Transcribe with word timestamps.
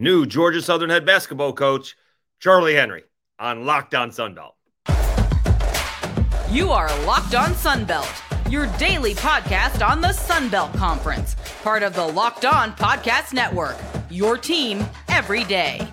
new 0.00 0.24
Georgia 0.24 0.62
Southern 0.62 0.90
head 0.90 1.04
basketball 1.04 1.52
coach, 1.52 1.94
Charlie 2.40 2.74
Henry, 2.74 3.04
on 3.38 3.66
Locked 3.66 3.94
On 3.94 4.10
Sunbelt. 4.10 4.52
You 6.50 6.70
are 6.70 6.88
Locked 7.04 7.34
On 7.34 7.50
Sunbelt, 7.50 8.50
your 8.50 8.66
daily 8.78 9.14
podcast 9.14 9.86
on 9.86 10.00
the 10.00 10.08
Sunbelt 10.08 10.74
Conference, 10.74 11.36
part 11.62 11.82
of 11.82 11.94
the 11.94 12.04
Locked 12.04 12.46
On 12.46 12.72
Podcast 12.72 13.34
Network, 13.34 13.76
your 14.08 14.38
team 14.38 14.84
every 15.08 15.44
day. 15.44 15.86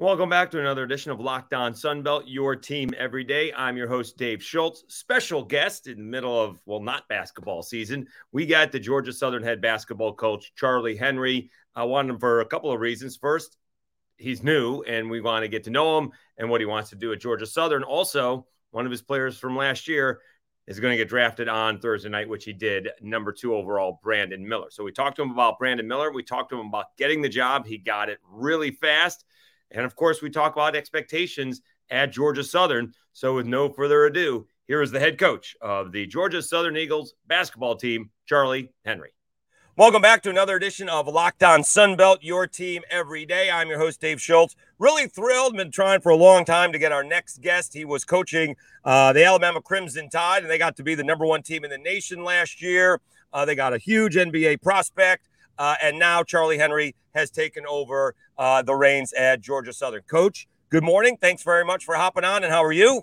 Welcome 0.00 0.30
back 0.30 0.50
to 0.52 0.58
another 0.58 0.82
edition 0.82 1.12
of 1.12 1.20
Locked 1.20 1.52
On 1.52 1.74
Sunbelt, 1.74 2.22
your 2.24 2.56
team 2.56 2.88
every 2.96 3.22
day. 3.22 3.52
I'm 3.52 3.76
your 3.76 3.86
host, 3.86 4.16
Dave 4.16 4.42
Schultz. 4.42 4.82
Special 4.88 5.44
guest 5.44 5.88
in 5.88 5.98
the 5.98 6.04
middle 6.04 6.42
of, 6.42 6.58
well, 6.64 6.80
not 6.80 7.06
basketball 7.10 7.62
season. 7.62 8.06
We 8.32 8.46
got 8.46 8.72
the 8.72 8.80
Georgia 8.80 9.12
Southern 9.12 9.42
head 9.42 9.60
basketball 9.60 10.14
coach, 10.14 10.54
Charlie 10.56 10.96
Henry. 10.96 11.50
I 11.76 11.84
wanted 11.84 12.14
him 12.14 12.18
for 12.18 12.40
a 12.40 12.46
couple 12.46 12.72
of 12.72 12.80
reasons. 12.80 13.18
First, 13.18 13.58
he's 14.16 14.42
new 14.42 14.80
and 14.84 15.10
we 15.10 15.20
want 15.20 15.42
to 15.42 15.48
get 15.48 15.64
to 15.64 15.70
know 15.70 15.98
him 15.98 16.12
and 16.38 16.48
what 16.48 16.62
he 16.62 16.66
wants 16.66 16.88
to 16.90 16.96
do 16.96 17.12
at 17.12 17.20
Georgia 17.20 17.44
Southern. 17.44 17.82
Also, 17.82 18.46
one 18.70 18.86
of 18.86 18.90
his 18.90 19.02
players 19.02 19.36
from 19.36 19.54
last 19.54 19.86
year 19.86 20.22
is 20.66 20.80
going 20.80 20.92
to 20.92 20.96
get 20.96 21.10
drafted 21.10 21.46
on 21.46 21.78
Thursday 21.78 22.08
night, 22.08 22.26
which 22.30 22.46
he 22.46 22.54
did, 22.54 22.88
number 23.02 23.32
two 23.32 23.54
overall, 23.54 24.00
Brandon 24.02 24.48
Miller. 24.48 24.70
So 24.70 24.82
we 24.82 24.92
talked 24.92 25.16
to 25.16 25.22
him 25.22 25.32
about 25.32 25.58
Brandon 25.58 25.86
Miller. 25.86 26.10
We 26.10 26.22
talked 26.22 26.48
to 26.52 26.58
him 26.58 26.68
about 26.68 26.96
getting 26.96 27.20
the 27.20 27.28
job. 27.28 27.66
He 27.66 27.76
got 27.76 28.08
it 28.08 28.18
really 28.26 28.70
fast. 28.70 29.26
And 29.70 29.84
of 29.84 29.96
course, 29.96 30.22
we 30.22 30.30
talk 30.30 30.54
about 30.54 30.76
expectations 30.76 31.60
at 31.90 32.12
Georgia 32.12 32.44
Southern. 32.44 32.92
So, 33.12 33.34
with 33.34 33.46
no 33.46 33.68
further 33.68 34.04
ado, 34.04 34.46
here 34.66 34.82
is 34.82 34.90
the 34.90 35.00
head 35.00 35.18
coach 35.18 35.56
of 35.60 35.92
the 35.92 36.06
Georgia 36.06 36.42
Southern 36.42 36.76
Eagles 36.76 37.14
basketball 37.26 37.76
team, 37.76 38.10
Charlie 38.26 38.72
Henry. 38.84 39.10
Welcome 39.76 40.02
back 40.02 40.22
to 40.24 40.30
another 40.30 40.56
edition 40.56 40.88
of 40.88 41.08
Locked 41.08 41.42
On 41.42 41.62
Sunbelt, 41.62 42.18
your 42.20 42.46
team 42.46 42.82
every 42.90 43.24
day. 43.24 43.50
I'm 43.50 43.68
your 43.68 43.78
host, 43.78 44.00
Dave 44.00 44.20
Schultz. 44.20 44.54
Really 44.78 45.06
thrilled, 45.06 45.56
been 45.56 45.70
trying 45.70 46.02
for 46.02 46.10
a 46.10 46.16
long 46.16 46.44
time 46.44 46.72
to 46.72 46.78
get 46.78 46.92
our 46.92 47.02
next 47.02 47.40
guest. 47.40 47.72
He 47.72 47.84
was 47.84 48.04
coaching 48.04 48.56
uh, 48.84 49.12
the 49.12 49.24
Alabama 49.24 49.62
Crimson 49.62 50.10
Tide, 50.10 50.42
and 50.42 50.50
they 50.50 50.58
got 50.58 50.76
to 50.76 50.82
be 50.82 50.94
the 50.94 51.04
number 51.04 51.24
one 51.24 51.42
team 51.42 51.64
in 51.64 51.70
the 51.70 51.78
nation 51.78 52.24
last 52.24 52.60
year. 52.60 53.00
Uh, 53.32 53.44
they 53.44 53.54
got 53.54 53.72
a 53.72 53.78
huge 53.78 54.16
NBA 54.16 54.60
prospect. 54.60 55.29
Uh, 55.60 55.74
and 55.82 55.98
now 55.98 56.22
Charlie 56.22 56.56
Henry 56.56 56.96
has 57.14 57.30
taken 57.30 57.66
over 57.66 58.14
uh, 58.38 58.62
the 58.62 58.74
reins 58.74 59.12
at 59.12 59.42
Georgia 59.42 59.74
Southern. 59.74 60.00
Coach, 60.02 60.48
good 60.70 60.82
morning. 60.82 61.18
Thanks 61.20 61.42
very 61.42 61.66
much 61.66 61.84
for 61.84 61.96
hopping 61.96 62.24
on. 62.24 62.42
And 62.42 62.50
how 62.50 62.64
are 62.64 62.72
you? 62.72 63.02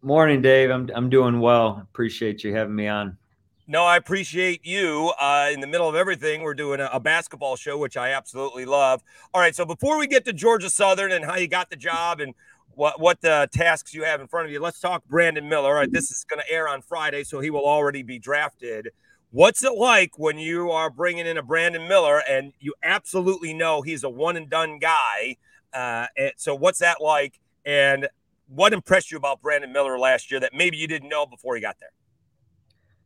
Morning, 0.00 0.40
Dave. 0.40 0.70
I'm, 0.70 0.88
I'm 0.94 1.10
doing 1.10 1.38
well. 1.38 1.78
Appreciate 1.82 2.42
you 2.42 2.54
having 2.54 2.74
me 2.74 2.88
on. 2.88 3.18
No, 3.66 3.84
I 3.84 3.98
appreciate 3.98 4.64
you. 4.64 5.12
Uh, 5.20 5.50
in 5.52 5.60
the 5.60 5.66
middle 5.66 5.86
of 5.86 5.94
everything, 5.94 6.40
we're 6.40 6.54
doing 6.54 6.80
a, 6.80 6.88
a, 6.94 7.00
basketball 7.00 7.56
show, 7.56 7.76
which 7.76 7.98
I 7.98 8.10
absolutely 8.10 8.64
love. 8.64 9.02
All 9.34 9.40
right, 9.42 9.54
so 9.54 9.66
before 9.66 9.98
we 9.98 10.06
get 10.06 10.24
to 10.26 10.32
Georgia 10.32 10.70
Southern 10.70 11.12
and 11.12 11.26
how 11.26 11.36
you 11.36 11.48
got 11.48 11.68
the 11.68 11.76
job 11.76 12.20
and 12.20 12.32
what 12.74 13.00
what 13.00 13.20
the 13.20 13.48
tasks 13.52 13.92
you 13.92 14.04
have 14.04 14.20
in 14.20 14.28
front 14.28 14.46
of 14.46 14.52
you, 14.52 14.60
let's 14.60 14.80
talk 14.80 15.04
Brandon 15.06 15.46
Miller. 15.46 15.70
All 15.70 15.74
right, 15.74 15.92
this 15.92 16.10
is 16.10 16.24
going 16.24 16.40
to 16.40 16.50
air 16.50 16.68
on 16.68 16.80
Friday, 16.80 17.24
so 17.24 17.40
he 17.40 17.50
will 17.50 17.66
already 17.66 18.02
be 18.02 18.18
drafted. 18.18 18.92
What's 19.36 19.62
it 19.62 19.74
like 19.74 20.18
when 20.18 20.38
you 20.38 20.70
are 20.70 20.88
bringing 20.88 21.26
in 21.26 21.36
a 21.36 21.42
Brandon 21.42 21.86
Miller 21.86 22.22
and 22.26 22.54
you 22.58 22.72
absolutely 22.82 23.52
know 23.52 23.82
he's 23.82 24.02
a 24.02 24.08
one 24.08 24.34
and 24.38 24.48
done 24.48 24.78
guy? 24.78 25.36
Uh, 25.74 26.06
and 26.16 26.32
so, 26.38 26.54
what's 26.54 26.78
that 26.78 27.02
like? 27.02 27.38
And 27.66 28.08
what 28.48 28.72
impressed 28.72 29.12
you 29.12 29.18
about 29.18 29.42
Brandon 29.42 29.70
Miller 29.70 29.98
last 29.98 30.30
year 30.30 30.40
that 30.40 30.54
maybe 30.54 30.78
you 30.78 30.88
didn't 30.88 31.10
know 31.10 31.26
before 31.26 31.54
he 31.54 31.60
got 31.60 31.76
there? 31.78 31.90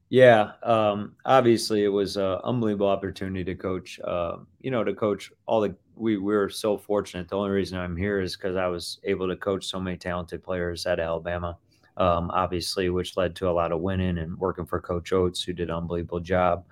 Yeah, 0.08 0.52
um, 0.62 1.16
obviously 1.24 1.82
it 1.82 1.88
was 1.88 2.16
an 2.16 2.38
unbelievable 2.44 2.86
opportunity 2.86 3.42
to 3.42 3.56
coach. 3.56 3.98
Uh, 3.98 4.36
you 4.60 4.70
know, 4.70 4.84
to 4.84 4.94
coach 4.94 5.32
all 5.46 5.60
the 5.60 5.74
we, 5.96 6.16
we 6.16 6.32
were 6.32 6.48
so 6.48 6.78
fortunate. 6.78 7.28
The 7.28 7.36
only 7.36 7.50
reason 7.50 7.76
I'm 7.76 7.96
here 7.96 8.20
is 8.20 8.36
because 8.36 8.54
I 8.54 8.69
was 8.69 9.00
able 9.02 9.26
to 9.26 9.34
coach 9.34 9.66
so 9.66 9.80
many 9.80 9.96
talented 9.96 10.44
players 10.44 10.86
at 10.86 11.00
Alabama 11.00 11.58
um, 12.00 12.31
obviously, 12.33 12.88
which 12.88 13.19
led 13.19 13.37
to 13.37 13.49
a 13.49 13.53
lot 13.53 13.72
of 13.72 13.81
winning 13.83 14.16
and 14.16 14.38
working 14.38 14.65
for 14.65 14.81
Coach 14.81 15.12
Oats, 15.12 15.43
who 15.43 15.53
did 15.53 15.69
an 15.69 15.77
unbelievable 15.77 16.19
job. 16.19 16.65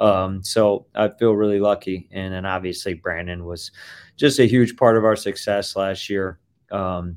Um, 0.00 0.42
so 0.42 0.86
I 0.96 1.08
feel 1.08 1.34
really 1.34 1.60
lucky. 1.60 2.08
And 2.10 2.34
then 2.34 2.44
obviously, 2.44 2.94
Brandon 2.94 3.44
was 3.44 3.70
just 4.16 4.40
a 4.40 4.44
huge 4.44 4.76
part 4.76 4.96
of 4.96 5.04
our 5.04 5.14
success 5.14 5.76
last 5.76 6.10
year. 6.10 6.40
Um, 6.72 7.16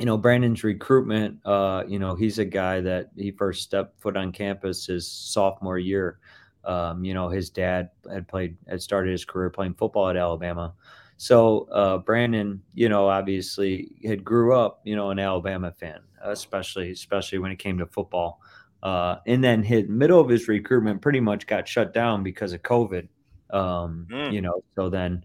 you 0.00 0.06
know, 0.06 0.16
Brandon's 0.16 0.64
recruitment, 0.64 1.38
uh, 1.44 1.84
you 1.86 1.98
know, 1.98 2.14
he's 2.14 2.38
a 2.38 2.44
guy 2.46 2.80
that 2.80 3.10
he 3.14 3.30
first 3.30 3.62
stepped 3.62 4.00
foot 4.00 4.16
on 4.16 4.32
campus 4.32 4.86
his 4.86 5.06
sophomore 5.06 5.78
year. 5.78 6.18
Um, 6.64 7.04
you 7.04 7.12
know, 7.12 7.28
his 7.28 7.50
dad 7.50 7.90
had 8.10 8.26
played, 8.26 8.56
had 8.68 8.80
started 8.80 9.12
his 9.12 9.24
career 9.26 9.50
playing 9.50 9.74
football 9.74 10.08
at 10.08 10.16
Alabama. 10.16 10.72
So 11.16 11.68
uh, 11.72 11.98
Brandon, 11.98 12.62
you 12.74 12.88
know, 12.88 13.08
obviously 13.08 13.90
had 14.04 14.24
grew 14.24 14.54
up, 14.54 14.80
you 14.84 14.96
know, 14.96 15.10
an 15.10 15.18
Alabama 15.18 15.72
fan, 15.72 16.00
especially 16.22 16.90
especially 16.90 17.38
when 17.38 17.50
it 17.50 17.58
came 17.58 17.78
to 17.78 17.86
football. 17.86 18.40
Uh, 18.82 19.16
and 19.26 19.42
then 19.42 19.62
his 19.62 19.88
middle 19.88 20.20
of 20.20 20.28
his 20.28 20.46
recruitment 20.46 21.00
pretty 21.00 21.20
much 21.20 21.46
got 21.46 21.66
shut 21.66 21.94
down 21.94 22.22
because 22.22 22.52
of 22.52 22.62
COVID. 22.62 23.08
Um, 23.50 24.06
mm. 24.10 24.32
You 24.32 24.42
know, 24.42 24.62
so 24.74 24.90
then, 24.90 25.24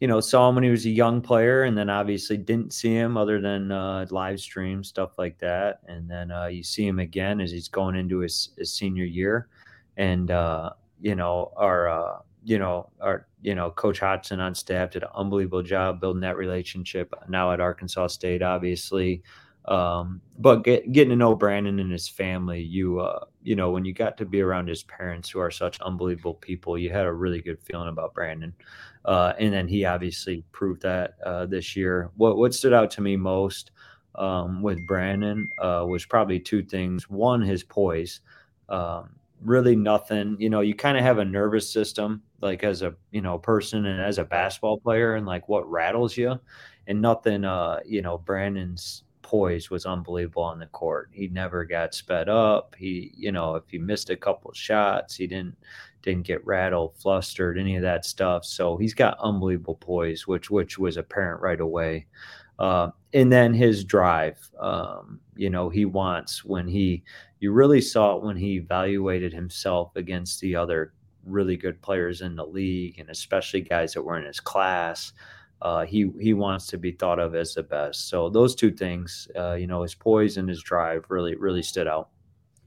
you 0.00 0.08
know, 0.08 0.20
saw 0.20 0.48
him 0.48 0.56
when 0.56 0.64
he 0.64 0.70
was 0.70 0.84
a 0.84 0.90
young 0.90 1.20
player, 1.20 1.62
and 1.62 1.78
then 1.78 1.88
obviously 1.88 2.36
didn't 2.36 2.72
see 2.72 2.92
him 2.92 3.16
other 3.16 3.40
than 3.40 3.72
uh, 3.72 4.06
live 4.10 4.40
stream 4.40 4.84
stuff 4.84 5.12
like 5.16 5.38
that. 5.38 5.80
And 5.86 6.10
then 6.10 6.30
uh, 6.30 6.46
you 6.46 6.62
see 6.62 6.86
him 6.86 6.98
again 6.98 7.40
as 7.40 7.50
he's 7.50 7.68
going 7.68 7.96
into 7.96 8.18
his, 8.18 8.50
his 8.58 8.72
senior 8.72 9.04
year, 9.04 9.48
and 9.96 10.30
uh, 10.30 10.70
you 11.00 11.14
know, 11.14 11.52
our 11.56 11.88
uh, 11.88 12.18
you 12.44 12.58
know, 12.58 12.90
our 13.00 13.26
you 13.40 13.54
know, 13.54 13.70
Coach 13.70 14.00
Hodgson 14.00 14.40
on 14.40 14.54
staff 14.54 14.90
did 14.90 15.02
an 15.02 15.08
unbelievable 15.14 15.62
job 15.62 16.00
building 16.00 16.20
that 16.22 16.36
relationship. 16.36 17.14
Now 17.28 17.52
at 17.52 17.60
Arkansas 17.60 18.08
State, 18.08 18.42
obviously, 18.42 19.22
um, 19.66 20.20
but 20.38 20.64
get, 20.64 20.90
getting 20.90 21.10
to 21.10 21.16
know 21.16 21.36
Brandon 21.36 21.78
and 21.78 21.92
his 21.92 22.08
family, 22.08 22.60
you 22.60 23.00
uh, 23.00 23.24
you 23.42 23.54
know, 23.54 23.70
when 23.70 23.84
you 23.84 23.92
got 23.92 24.16
to 24.18 24.24
be 24.24 24.40
around 24.40 24.68
his 24.68 24.82
parents, 24.82 25.30
who 25.30 25.38
are 25.38 25.50
such 25.50 25.80
unbelievable 25.80 26.34
people, 26.34 26.76
you 26.76 26.90
had 26.90 27.06
a 27.06 27.12
really 27.12 27.40
good 27.40 27.60
feeling 27.60 27.88
about 27.88 28.14
Brandon. 28.14 28.52
Uh, 29.04 29.32
and 29.38 29.52
then 29.52 29.68
he 29.68 29.84
obviously 29.84 30.44
proved 30.52 30.82
that 30.82 31.14
uh, 31.24 31.46
this 31.46 31.76
year. 31.76 32.10
What 32.16 32.38
what 32.38 32.54
stood 32.54 32.72
out 32.72 32.90
to 32.92 33.00
me 33.00 33.16
most 33.16 33.70
um, 34.16 34.62
with 34.62 34.78
Brandon 34.86 35.48
uh, 35.60 35.84
was 35.88 36.04
probably 36.04 36.40
two 36.40 36.62
things. 36.62 37.08
One, 37.08 37.42
his 37.42 37.62
poise. 37.62 38.20
Um, 38.68 39.10
really 39.44 39.76
nothing. 39.76 40.36
You 40.38 40.50
know, 40.50 40.60
you 40.60 40.74
kind 40.74 40.96
of 40.96 41.04
have 41.04 41.18
a 41.18 41.24
nervous 41.24 41.70
system, 41.70 42.22
like 42.40 42.64
as 42.64 42.82
a 42.82 42.94
you 43.10 43.20
know 43.20 43.38
person 43.38 43.86
and 43.86 44.00
as 44.00 44.18
a 44.18 44.24
basketball 44.24 44.78
player, 44.80 45.14
and 45.16 45.26
like 45.26 45.48
what 45.48 45.70
rattles 45.70 46.16
you, 46.16 46.38
and 46.86 47.00
nothing. 47.02 47.44
Uh, 47.44 47.80
you 47.84 48.02
know, 48.02 48.18
Brandon's 48.18 49.04
poise 49.22 49.70
was 49.70 49.86
unbelievable 49.86 50.42
on 50.42 50.58
the 50.58 50.66
court. 50.66 51.08
He 51.12 51.28
never 51.28 51.64
got 51.64 51.94
sped 51.94 52.28
up. 52.28 52.74
He, 52.78 53.12
you 53.16 53.32
know, 53.32 53.54
if 53.56 53.64
he 53.68 53.78
missed 53.78 54.10
a 54.10 54.16
couple 54.16 54.52
shots, 54.52 55.16
he 55.16 55.26
didn't 55.26 55.56
didn't 56.02 56.26
get 56.26 56.44
rattled, 56.44 56.96
flustered, 56.96 57.58
any 57.58 57.76
of 57.76 57.82
that 57.82 58.04
stuff. 58.04 58.44
So 58.44 58.76
he's 58.76 58.94
got 58.94 59.18
unbelievable 59.20 59.76
poise, 59.76 60.26
which 60.26 60.50
which 60.50 60.78
was 60.78 60.96
apparent 60.96 61.40
right 61.40 61.60
away. 61.60 62.06
Uh, 62.62 62.90
and 63.12 63.32
then 63.32 63.52
his 63.52 63.84
drive, 63.84 64.38
um, 64.60 65.20
you 65.36 65.50
know, 65.50 65.68
he 65.68 65.84
wants 65.84 66.44
when 66.44 66.68
he 66.68 67.02
you 67.40 67.52
really 67.52 67.80
saw 67.80 68.16
it 68.16 68.22
when 68.22 68.36
he 68.36 68.54
evaluated 68.54 69.32
himself 69.32 69.96
against 69.96 70.40
the 70.40 70.54
other 70.56 70.94
really 71.26 71.56
good 71.56 71.82
players 71.82 72.20
in 72.22 72.36
the 72.36 72.46
league, 72.46 73.00
and 73.00 73.10
especially 73.10 73.62
guys 73.62 73.92
that 73.94 74.02
were 74.02 74.16
in 74.18 74.26
his 74.26 74.40
class. 74.40 75.12
Uh, 75.60 75.84
he 75.84 76.10
he 76.20 76.34
wants 76.34 76.68
to 76.68 76.78
be 76.78 76.92
thought 76.92 77.18
of 77.18 77.34
as 77.34 77.54
the 77.54 77.64
best. 77.64 78.08
So 78.08 78.30
those 78.30 78.54
two 78.54 78.70
things, 78.70 79.28
uh, 79.36 79.54
you 79.54 79.66
know, 79.66 79.82
his 79.82 79.96
poise 79.96 80.36
and 80.36 80.48
his 80.48 80.62
drive 80.62 81.04
really 81.08 81.34
really 81.36 81.62
stood 81.64 81.88
out. 81.88 82.10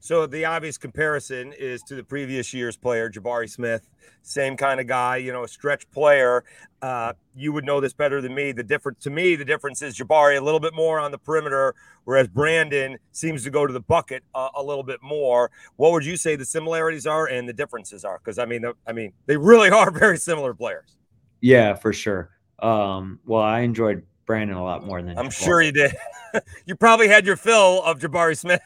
So 0.05 0.27
the 0.27 0.45
obvious 0.45 0.77
comparison 0.77 1.51
is 1.51 1.81
to 1.87 1.95
the 1.95 2.03
previous 2.03 2.53
year's 2.53 2.77
player, 2.77 3.09
Jabari 3.09 3.49
Smith, 3.49 3.89
same 4.21 4.55
kind 4.55 4.79
of 4.79 4.85
guy, 4.85 5.17
you 5.17 5.33
know, 5.33 5.43
a 5.43 5.47
stretch 5.47 5.89
player. 5.89 6.43
Uh, 6.79 7.13
you 7.35 7.51
would 7.51 7.65
know 7.65 7.81
this 7.81 7.93
better 7.93 8.21
than 8.21 8.35
me. 8.35 8.51
The 8.51 8.61
difference 8.61 8.99
to 9.05 9.09
me, 9.09 9.35
the 9.35 9.43
difference 9.43 9.81
is 9.81 9.97
Jabari 9.97 10.37
a 10.37 10.41
little 10.41 10.59
bit 10.59 10.75
more 10.75 10.99
on 10.99 11.09
the 11.09 11.17
perimeter, 11.17 11.73
whereas 12.03 12.27
Brandon 12.27 12.99
seems 13.13 13.43
to 13.45 13.49
go 13.49 13.65
to 13.65 13.73
the 13.73 13.79
bucket 13.79 14.21
uh, 14.35 14.49
a 14.55 14.61
little 14.61 14.83
bit 14.83 15.01
more. 15.01 15.49
What 15.77 15.91
would 15.93 16.05
you 16.05 16.17
say 16.17 16.35
the 16.35 16.45
similarities 16.45 17.07
are 17.07 17.25
and 17.25 17.49
the 17.49 17.53
differences 17.53 18.05
are? 18.05 18.19
Because 18.23 18.37
I 18.37 18.45
mean, 18.45 18.63
I 18.85 18.93
mean, 18.93 19.11
they 19.25 19.37
really 19.37 19.69
are 19.71 19.89
very 19.89 20.19
similar 20.19 20.53
players. 20.53 20.97
Yeah, 21.41 21.73
for 21.73 21.93
sure. 21.93 22.29
Um, 22.59 23.21
well, 23.25 23.41
I 23.41 23.61
enjoyed 23.61 24.03
Brandon 24.27 24.57
a 24.57 24.63
lot 24.63 24.85
more 24.85 25.01
than 25.01 25.17
I'm 25.17 25.29
Jabari. 25.29 25.45
sure 25.45 25.61
you 25.63 25.71
did. 25.71 25.95
you 26.67 26.75
probably 26.75 27.07
had 27.07 27.25
your 27.25 27.37
fill 27.37 27.81
of 27.81 27.97
Jabari 27.97 28.37
Smith 28.37 28.61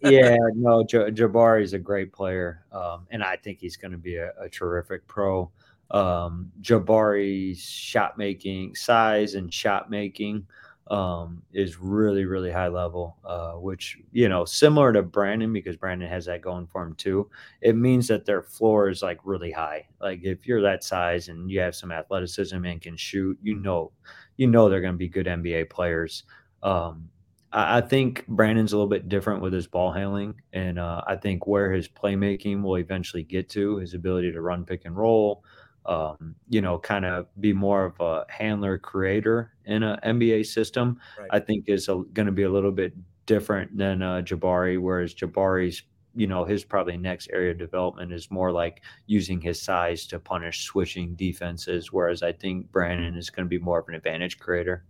yeah, 0.00 0.36
no, 0.54 0.84
J- 0.84 1.10
Jabari 1.10 1.62
is 1.62 1.72
a 1.72 1.78
great 1.78 2.12
player, 2.12 2.64
um, 2.72 3.06
and 3.10 3.22
I 3.22 3.36
think 3.36 3.60
he's 3.60 3.76
going 3.76 3.92
to 3.92 3.98
be 3.98 4.16
a, 4.16 4.32
a, 4.40 4.48
terrific 4.48 5.06
pro. 5.06 5.50
Um, 5.90 6.50
Jabari's 6.60 7.62
shot 7.62 8.16
making, 8.18 8.74
size, 8.74 9.34
and 9.34 9.52
shot 9.52 9.90
making 9.90 10.46
um, 10.88 11.42
is 11.52 11.78
really, 11.78 12.24
really 12.24 12.50
high 12.50 12.68
level, 12.68 13.16
uh, 13.24 13.52
which, 13.52 13.98
you 14.12 14.28
know, 14.28 14.44
similar 14.44 14.92
to 14.92 15.02
Brandon, 15.02 15.52
because 15.52 15.76
Brandon 15.76 16.08
has 16.08 16.26
that 16.26 16.42
going 16.42 16.66
for 16.66 16.82
him 16.82 16.94
too. 16.94 17.30
It 17.60 17.76
means 17.76 18.06
that 18.08 18.26
their 18.26 18.42
floor 18.42 18.88
is 18.88 19.02
like 19.02 19.18
really 19.24 19.50
high. 19.50 19.86
Like 20.00 20.20
if 20.24 20.46
you're 20.46 20.62
that 20.62 20.84
size 20.84 21.28
and 21.28 21.50
you 21.50 21.60
have 21.60 21.74
some 21.74 21.90
athleticism 21.90 22.64
and 22.64 22.80
can 22.80 22.96
shoot, 22.96 23.38
you 23.42 23.56
know, 23.56 23.92
you 24.36 24.46
know, 24.46 24.68
they're 24.68 24.80
going 24.80 24.94
to 24.94 24.98
be 24.98 25.08
good 25.08 25.26
NBA 25.26 25.70
players. 25.70 26.24
Um, 26.62 27.08
I, 27.54 27.80
think 27.80 28.26
Brandon's 28.26 28.72
a 28.72 28.76
little 28.76 28.90
bit 28.90 29.08
different 29.08 29.40
with 29.40 29.52
his 29.52 29.68
ball 29.68 29.92
handling. 29.92 30.34
And 30.52 30.78
uh, 30.78 31.02
I 31.06 31.14
think 31.14 31.46
where 31.46 31.70
his 31.70 31.88
playmaking 31.88 32.62
will 32.62 32.76
eventually 32.76 33.22
get 33.22 33.48
to, 33.50 33.76
his 33.76 33.94
ability 33.94 34.32
to 34.32 34.40
run 34.40 34.64
pick 34.64 34.84
and 34.84 34.96
roll, 34.96 35.44
um, 35.86 36.34
you 36.48 36.60
know, 36.60 36.78
kind 36.78 37.04
of 37.04 37.26
be 37.40 37.52
more 37.52 37.84
of 37.84 38.00
a 38.00 38.24
handler 38.28 38.76
creator 38.78 39.52
in 39.66 39.84
an 39.84 40.00
NBA 40.04 40.46
system, 40.46 40.98
right. 41.18 41.28
I 41.30 41.38
think 41.38 41.68
is 41.68 41.86
going 41.86 42.26
to 42.26 42.32
be 42.32 42.42
a 42.42 42.50
little 42.50 42.72
bit 42.72 42.92
different 43.26 43.76
than 43.76 44.02
uh, 44.02 44.22
Jabari. 44.22 44.80
Whereas 44.80 45.14
Jabari's, 45.14 45.82
you 46.16 46.26
know, 46.26 46.44
his 46.44 46.64
probably 46.64 46.96
next 46.96 47.28
area 47.32 47.52
of 47.52 47.58
development 47.58 48.12
is 48.12 48.32
more 48.32 48.50
like 48.50 48.82
using 49.06 49.40
his 49.40 49.62
size 49.62 50.06
to 50.08 50.18
punish 50.18 50.64
switching 50.64 51.14
defenses. 51.14 51.92
Whereas 51.92 52.24
I 52.24 52.32
think 52.32 52.72
Brandon 52.72 53.16
is 53.16 53.30
going 53.30 53.46
to 53.46 53.50
be 53.50 53.58
more 53.58 53.78
of 53.78 53.88
an 53.88 53.94
advantage 53.94 54.40
creator. 54.40 54.84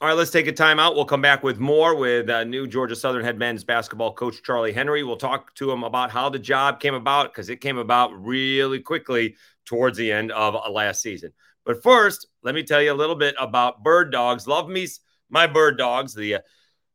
All 0.00 0.06
right, 0.06 0.16
let's 0.16 0.30
take 0.30 0.46
a 0.46 0.52
timeout. 0.52 0.94
We'll 0.94 1.04
come 1.04 1.22
back 1.22 1.42
with 1.42 1.58
more 1.58 1.96
with 1.96 2.30
uh, 2.30 2.44
new 2.44 2.68
Georgia 2.68 2.94
Southern 2.94 3.24
head 3.24 3.36
men's 3.36 3.64
basketball 3.64 4.12
coach 4.12 4.44
Charlie 4.44 4.72
Henry. 4.72 5.02
We'll 5.02 5.16
talk 5.16 5.52
to 5.56 5.72
him 5.72 5.82
about 5.82 6.12
how 6.12 6.28
the 6.28 6.38
job 6.38 6.78
came 6.78 6.94
about 6.94 7.32
because 7.32 7.48
it 7.48 7.56
came 7.56 7.78
about 7.78 8.12
really 8.12 8.78
quickly 8.78 9.34
towards 9.64 9.98
the 9.98 10.12
end 10.12 10.30
of 10.30 10.54
uh, 10.54 10.70
last 10.70 11.02
season. 11.02 11.32
But 11.64 11.82
first, 11.82 12.28
let 12.44 12.54
me 12.54 12.62
tell 12.62 12.80
you 12.80 12.92
a 12.92 12.94
little 12.94 13.16
bit 13.16 13.34
about 13.40 13.82
Bird 13.82 14.12
Dogs. 14.12 14.46
Love 14.46 14.68
me 14.68 14.86
my 15.30 15.48
Bird 15.48 15.76
Dogs. 15.76 16.14
The 16.14 16.36
uh, 16.36 16.40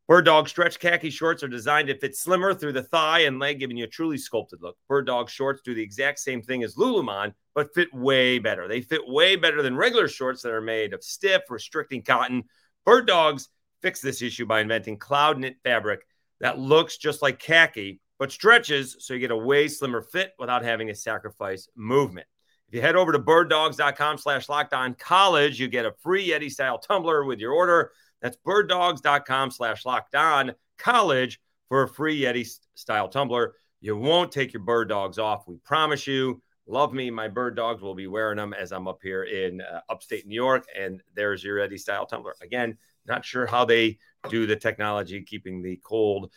Bird 0.07 0.23
Dog 0.23 0.47
stretch 0.47 0.79
khaki 0.79 1.09
shorts 1.09 1.43
are 1.43 1.49
designed 1.49 1.89
to 1.89 1.99
fit 1.99 2.15
slimmer 2.15 2.53
through 2.53 2.71
the 2.71 2.83
thigh 2.83 3.23
and 3.23 3.37
leg, 3.37 3.59
giving 3.59 3.75
you 3.75 3.83
a 3.83 3.87
truly 3.87 4.17
sculpted 4.17 4.61
look. 4.61 4.77
Bird 4.87 5.07
Dog 5.07 5.29
shorts 5.29 5.61
do 5.61 5.73
the 5.73 5.83
exact 5.83 6.19
same 6.19 6.41
thing 6.41 6.63
as 6.63 6.75
Lululemon, 6.75 7.33
but 7.53 7.73
fit 7.75 7.93
way 7.93 8.39
better. 8.39 8.69
They 8.69 8.79
fit 8.79 9.01
way 9.05 9.35
better 9.35 9.61
than 9.61 9.75
regular 9.75 10.07
shorts 10.07 10.41
that 10.43 10.53
are 10.53 10.61
made 10.61 10.93
of 10.93 11.03
stiff, 11.03 11.41
restricting 11.49 12.01
cotton 12.01 12.45
Bird 12.85 13.07
Dogs 13.07 13.49
fixed 13.81 14.03
this 14.03 14.21
issue 14.21 14.45
by 14.45 14.61
inventing 14.61 14.97
cloud 14.97 15.39
knit 15.39 15.57
fabric 15.63 16.05
that 16.39 16.59
looks 16.59 16.97
just 16.97 17.21
like 17.21 17.39
khaki, 17.39 18.01
but 18.19 18.31
stretches 18.31 18.97
so 18.99 19.13
you 19.13 19.19
get 19.19 19.31
a 19.31 19.37
way 19.37 19.67
slimmer 19.67 20.01
fit 20.01 20.33
without 20.39 20.63
having 20.63 20.87
to 20.87 20.95
sacrifice 20.95 21.67
movement. 21.75 22.27
If 22.67 22.75
you 22.75 22.81
head 22.81 22.95
over 22.95 23.11
to 23.11 23.19
birddogs.com 23.19 24.17
slash 24.17 24.47
lockdown 24.47 24.97
college, 24.97 25.59
you 25.59 25.67
get 25.67 25.85
a 25.85 25.93
free 26.01 26.27
Yeti 26.27 26.49
style 26.49 26.79
tumbler 26.79 27.23
with 27.23 27.39
your 27.39 27.53
order. 27.53 27.91
That's 28.21 28.37
birddogs.com 28.45 29.51
slash 29.51 29.83
lockdown 29.83 30.55
college 30.77 31.39
for 31.69 31.83
a 31.83 31.87
free 31.87 32.19
Yeti 32.21 32.49
style 32.75 33.09
tumbler. 33.09 33.53
You 33.79 33.95
won't 33.97 34.31
take 34.31 34.53
your 34.53 34.63
bird 34.63 34.89
dogs 34.89 35.19
off. 35.19 35.47
We 35.47 35.57
promise 35.57 36.07
you. 36.07 36.41
Love 36.65 36.93
me. 36.93 37.09
My 37.09 37.27
bird 37.27 37.55
dogs 37.55 37.81
will 37.81 37.95
be 37.95 38.07
wearing 38.07 38.37
them 38.37 38.53
as 38.53 38.71
I'm 38.71 38.87
up 38.87 38.99
here 39.03 39.23
in 39.23 39.61
uh, 39.61 39.81
upstate 39.89 40.25
New 40.25 40.35
York. 40.35 40.65
And 40.77 41.01
there's 41.15 41.43
your 41.43 41.57
Yeti 41.57 41.79
style 41.79 42.05
tumbler. 42.05 42.35
Again, 42.41 42.77
not 43.05 43.25
sure 43.25 43.45
how 43.45 43.65
they 43.65 43.99
do 44.29 44.45
the 44.45 44.55
technology, 44.55 45.21
keeping 45.23 45.61
the 45.61 45.79
cold 45.83 46.31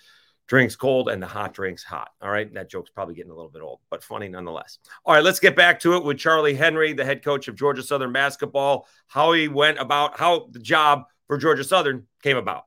drinks 0.48 0.76
cold 0.76 1.08
and 1.08 1.22
the 1.22 1.26
hot 1.26 1.54
drinks 1.54 1.82
hot. 1.82 2.10
All 2.22 2.30
right. 2.30 2.52
That 2.54 2.70
joke's 2.70 2.90
probably 2.90 3.14
getting 3.14 3.32
a 3.32 3.34
little 3.34 3.50
bit 3.50 3.62
old, 3.62 3.80
but 3.90 4.02
funny 4.02 4.28
nonetheless. 4.28 4.78
All 5.04 5.14
right. 5.14 5.24
Let's 5.24 5.40
get 5.40 5.56
back 5.56 5.80
to 5.80 5.96
it 5.96 6.04
with 6.04 6.18
Charlie 6.18 6.54
Henry, 6.54 6.92
the 6.92 7.04
head 7.04 7.24
coach 7.24 7.48
of 7.48 7.56
Georgia 7.56 7.82
Southern 7.82 8.12
basketball, 8.12 8.86
how 9.06 9.32
he 9.32 9.48
went 9.48 9.78
about, 9.78 10.18
how 10.18 10.48
the 10.52 10.60
job 10.60 11.04
for 11.26 11.38
Georgia 11.38 11.64
Southern 11.64 12.06
came 12.22 12.36
about. 12.36 12.64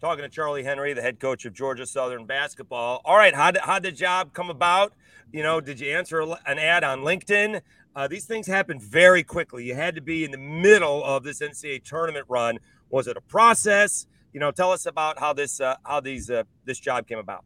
Talking 0.00 0.22
to 0.22 0.30
Charlie 0.30 0.64
Henry, 0.64 0.94
the 0.94 1.02
head 1.02 1.20
coach 1.20 1.44
of 1.44 1.52
Georgia 1.52 1.84
Southern 1.84 2.24
basketball. 2.24 3.02
All 3.04 3.18
right. 3.18 3.34
How 3.34 3.50
did, 3.50 3.60
how 3.60 3.78
did 3.78 3.92
the 3.92 3.96
job 3.96 4.32
come 4.32 4.48
about? 4.48 4.94
You 5.30 5.42
know, 5.42 5.60
did 5.60 5.78
you 5.78 5.94
answer 5.94 6.22
an 6.22 6.58
ad 6.58 6.84
on 6.84 7.00
LinkedIn? 7.00 7.60
Uh, 7.94 8.08
these 8.08 8.24
things 8.24 8.46
happen 8.46 8.80
very 8.80 9.22
quickly. 9.22 9.64
You 9.64 9.74
had 9.74 9.94
to 9.96 10.00
be 10.00 10.24
in 10.24 10.30
the 10.30 10.38
middle 10.38 11.04
of 11.04 11.22
this 11.22 11.40
NCAA 11.40 11.84
tournament 11.84 12.24
run. 12.30 12.58
Was 12.88 13.08
it 13.08 13.18
a 13.18 13.20
process? 13.20 14.06
You 14.32 14.40
know, 14.40 14.50
tell 14.50 14.72
us 14.72 14.86
about 14.86 15.18
how 15.18 15.34
this 15.34 15.60
uh, 15.60 15.76
how 15.84 16.00
these 16.00 16.30
uh, 16.30 16.44
this 16.64 16.80
job 16.80 17.06
came 17.06 17.18
about. 17.18 17.44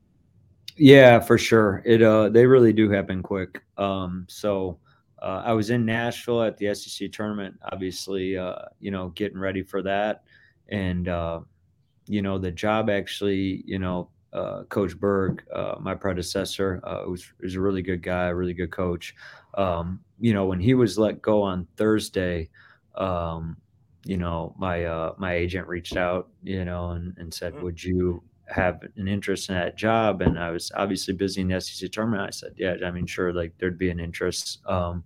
Yeah, 0.77 1.19
for 1.19 1.39
sure. 1.39 1.83
It 1.85 2.03
uh 2.03 2.29
they 2.29 2.47
really 2.47 2.73
do 2.73 2.89
happen 2.89 3.21
quick. 3.21 3.63
Um, 3.79 4.27
so 4.29 4.79
uh, 5.21 5.43
I 5.45 5.53
was 5.55 5.71
in 5.71 5.85
Nashville 5.85 6.43
at 6.43 6.57
the 6.59 6.73
SEC 6.73 7.11
tournament, 7.11 7.57
obviously, 7.73 8.39
uh, 8.39 8.67
you 8.79 8.93
know, 8.93 9.09
getting 9.09 9.39
ready 9.39 9.63
for 9.63 9.83
that, 9.83 10.23
and 10.69 11.09
uh, 11.09 11.41
you 12.07 12.23
know, 12.23 12.39
the 12.39 12.51
job 12.51 12.91
actually, 12.91 13.63
you 13.67 13.79
know, 13.79 14.09
uh, 14.33 14.65
Coach 14.65 14.99
Burg, 14.99 15.45
uh, 15.53 15.77
my 15.81 15.95
predecessor, 15.95 16.81
uh, 16.85 17.05
was, 17.09 17.25
was 17.41 17.55
a 17.55 17.61
really 17.61 17.83
good 17.83 18.03
guy, 18.03 18.27
a 18.27 18.35
really 18.35 18.53
good 18.53 18.71
coach. 18.71 19.15
Um, 19.55 20.01
you 20.19 20.35
know, 20.35 20.47
when 20.47 20.59
he 20.59 20.75
was 20.75 20.99
let 20.99 21.23
go 21.23 21.43
on 21.43 21.69
Thursday, 21.77 22.51
um, 22.97 23.57
you 24.05 24.17
know, 24.17 24.55
my 24.59 24.85
uh, 24.85 25.15
my 25.17 25.35
agent 25.35 25.67
reached 25.67 25.97
out, 25.97 26.29
you 26.43 26.65
know, 26.65 26.91
and, 26.91 27.17
and 27.17 27.33
said, 27.33 27.55
mm-hmm. 27.55 27.65
"Would 27.65 27.83
you 27.83 28.23
have 28.47 28.83
an 28.97 29.09
interest 29.09 29.49
in 29.49 29.55
that 29.55 29.77
job?" 29.77 30.21
And 30.21 30.39
I 30.39 30.51
was 30.51 30.71
obviously 30.75 31.15
busy 31.15 31.41
in 31.41 31.49
the 31.49 31.61
SEC 31.61 31.91
tournament. 31.91 32.23
I 32.23 32.31
said, 32.31 32.55
"Yeah, 32.57 32.77
I 32.85 32.91
mean, 32.91 33.07
sure, 33.07 33.33
like 33.33 33.55
there'd 33.59 33.79
be 33.79 33.91
an 33.91 34.01
interest." 34.01 34.61
Um, 34.67 35.05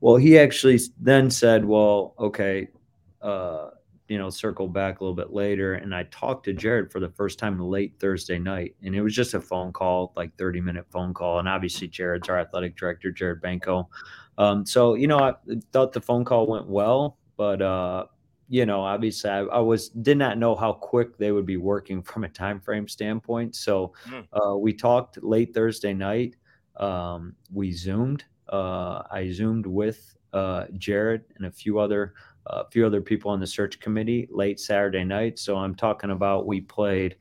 well, 0.00 0.16
he 0.16 0.38
actually 0.38 0.78
then 1.00 1.30
said, 1.30 1.64
"Well, 1.64 2.14
okay." 2.18 2.68
You 4.12 4.18
know, 4.18 4.28
circle 4.28 4.68
back 4.68 5.00
a 5.00 5.04
little 5.04 5.16
bit 5.16 5.32
later 5.32 5.74
and 5.74 5.94
I 5.94 6.02
talked 6.04 6.44
to 6.44 6.52
Jared 6.52 6.92
for 6.92 7.00
the 7.00 7.08
first 7.08 7.38
time 7.38 7.58
late 7.58 7.94
Thursday 7.98 8.38
night. 8.38 8.76
And 8.82 8.94
it 8.94 9.00
was 9.00 9.14
just 9.14 9.32
a 9.32 9.40
phone 9.40 9.72
call, 9.72 10.12
like 10.16 10.36
30 10.36 10.60
minute 10.60 10.84
phone 10.90 11.14
call. 11.14 11.38
And 11.38 11.48
obviously, 11.48 11.88
Jared's 11.88 12.28
our 12.28 12.38
athletic 12.38 12.76
director, 12.76 13.10
Jared 13.10 13.40
Benko. 13.40 13.86
Um, 14.36 14.66
so, 14.66 14.94
you 14.94 15.06
know, 15.06 15.18
I 15.18 15.32
thought 15.72 15.92
the 15.92 16.00
phone 16.02 16.26
call 16.26 16.46
went 16.46 16.66
well, 16.66 17.16
but, 17.38 17.62
uh, 17.62 18.04
you 18.50 18.66
know, 18.66 18.82
obviously 18.82 19.30
I, 19.30 19.40
I, 19.44 19.60
was 19.60 19.88
did 19.88 20.18
not 20.18 20.36
know 20.36 20.54
how 20.54 20.74
quick 20.74 21.16
they 21.16 21.32
would 21.32 21.46
be 21.46 21.56
working 21.56 22.02
from 22.10 22.24
a 22.24 22.28
time 22.28 22.60
frame 22.60 22.86
standpoint. 22.86 23.56
So 23.56 23.94
mm. 24.06 24.26
uh, 24.34 24.58
we 24.58 24.74
talked 24.74 25.22
late 25.22 25.54
Thursday 25.54 25.94
night. 25.94 26.36
Um, 26.76 27.34
we 27.50 27.72
zoomed. 27.72 28.24
Uh, 28.46 29.04
I 29.10 29.30
zoomed 29.30 29.66
with 29.66 30.16
uh, 30.32 30.66
Jared 30.76 31.24
and 31.36 31.46
a 31.46 31.50
few 31.50 31.78
other 31.78 32.14
a 32.46 32.68
few 32.70 32.86
other 32.86 33.00
people 33.00 33.30
on 33.30 33.40
the 33.40 33.46
search 33.46 33.80
committee 33.80 34.28
late 34.30 34.60
Saturday 34.60 35.04
night. 35.04 35.38
So 35.38 35.56
I'm 35.56 35.74
talking 35.74 36.10
about 36.10 36.46
we 36.46 36.60
played 36.60 37.16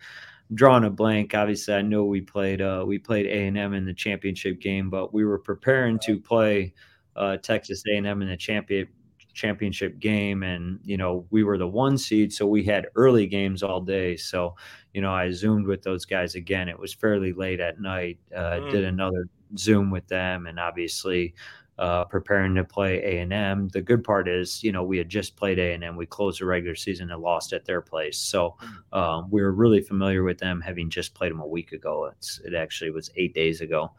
drawing 0.53 0.83
a 0.83 0.89
blank. 0.89 1.33
Obviously, 1.33 1.73
I 1.73 1.81
know 1.81 2.05
we 2.05 2.21
played 2.21 2.61
uh, 2.61 2.83
we 2.85 2.97
played 2.97 3.27
A 3.27 3.47
and 3.47 3.57
M 3.57 3.73
in 3.73 3.85
the 3.85 3.93
championship 3.93 4.59
game, 4.59 4.89
but 4.89 5.13
we 5.13 5.25
were 5.25 5.39
preparing 5.39 5.99
to 5.99 6.19
play 6.19 6.73
uh, 7.15 7.37
Texas 7.37 7.83
A 7.91 7.97
and 7.97 8.07
M 8.07 8.21
in 8.21 8.29
the 8.29 8.37
champion 8.37 8.87
championship 9.33 9.99
game, 9.99 10.43
and 10.43 10.79
you 10.83 10.97
know 10.97 11.25
we 11.29 11.43
were 11.43 11.57
the 11.57 11.67
one 11.67 11.97
seed, 11.97 12.33
so 12.33 12.45
we 12.45 12.63
had 12.63 12.87
early 12.95 13.27
games 13.27 13.63
all 13.63 13.81
day. 13.81 14.15
So 14.17 14.55
you 14.93 15.01
know 15.01 15.13
I 15.13 15.31
zoomed 15.31 15.67
with 15.67 15.83
those 15.83 16.05
guys 16.05 16.35
again. 16.35 16.67
It 16.67 16.79
was 16.79 16.93
fairly 16.93 17.33
late 17.33 17.59
at 17.59 17.79
night. 17.79 18.19
Uh, 18.35 18.59
mm. 18.59 18.71
Did 18.71 18.83
another 18.83 19.25
Zoom 19.57 19.91
with 19.91 20.07
them, 20.07 20.47
and 20.47 20.59
obviously 20.59 21.33
uh, 21.81 22.05
preparing 22.05 22.53
to 22.53 22.63
play 22.63 23.01
A 23.03 23.21
and 23.21 23.33
M. 23.33 23.67
The 23.69 23.81
good 23.81 24.03
part 24.03 24.27
is, 24.27 24.63
you 24.63 24.71
know, 24.71 24.83
we 24.83 24.99
had 24.99 25.09
just 25.09 25.35
played 25.35 25.57
A 25.57 25.73
and 25.73 25.83
M. 25.83 25.95
We 25.95 26.05
closed 26.05 26.39
the 26.39 26.45
regular 26.45 26.75
season 26.75 27.09
and 27.09 27.21
lost 27.21 27.53
at 27.53 27.65
their 27.65 27.81
place, 27.81 28.19
so 28.19 28.55
mm. 28.61 28.97
um, 28.97 29.27
we 29.31 29.41
were 29.41 29.51
really 29.51 29.81
familiar 29.81 30.23
with 30.23 30.37
them, 30.37 30.61
having 30.61 30.91
just 30.91 31.15
played 31.15 31.31
them 31.31 31.41
a 31.41 31.47
week 31.47 31.71
ago. 31.71 32.11
It's 32.13 32.39
it 32.45 32.53
actually 32.53 32.91
was 32.91 33.09
eight 33.15 33.33
days 33.33 33.61
ago. 33.61 33.91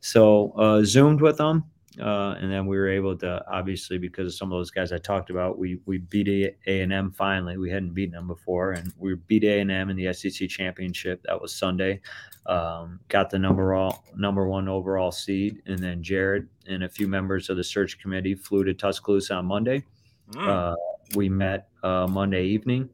So 0.00 0.50
uh, 0.56 0.82
zoomed 0.82 1.20
with 1.20 1.38
them. 1.38 1.64
Uh, 2.00 2.34
and 2.40 2.50
then 2.50 2.66
we 2.66 2.76
were 2.76 2.88
able 2.88 3.16
to 3.18 3.44
obviously 3.50 3.98
because 3.98 4.26
of 4.26 4.34
some 4.34 4.52
of 4.52 4.58
those 4.58 4.70
guys 4.70 4.92
I 4.92 4.98
talked 4.98 5.30
about, 5.30 5.58
we 5.58 5.80
we 5.86 5.98
beat 5.98 6.28
A 6.66 6.80
and 6.80 6.92
M 6.92 7.10
finally. 7.10 7.56
We 7.56 7.70
hadn't 7.70 7.94
beaten 7.94 8.14
them 8.14 8.26
before, 8.26 8.72
and 8.72 8.92
we 8.98 9.14
beat 9.14 9.44
A 9.44 9.60
and 9.60 9.70
M 9.70 9.90
in 9.90 9.96
the 9.96 10.12
SEC 10.12 10.48
championship. 10.48 11.22
That 11.24 11.40
was 11.40 11.54
Sunday. 11.54 12.00
Um, 12.46 13.00
got 13.08 13.30
the 13.30 13.38
number 13.38 13.74
all 13.74 14.04
number 14.16 14.48
one 14.48 14.68
overall 14.68 15.12
seed, 15.12 15.62
and 15.66 15.78
then 15.78 16.02
Jared 16.02 16.48
and 16.66 16.84
a 16.84 16.88
few 16.88 17.06
members 17.06 17.50
of 17.50 17.56
the 17.56 17.64
search 17.64 17.98
committee 18.00 18.34
flew 18.34 18.64
to 18.64 18.74
Tuscaloosa 18.74 19.34
on 19.34 19.46
Monday. 19.46 19.84
Mm. 20.32 20.48
Uh, 20.48 20.76
we 21.14 21.28
met 21.28 21.68
uh, 21.82 22.06
Monday 22.06 22.44
evening, 22.44 22.88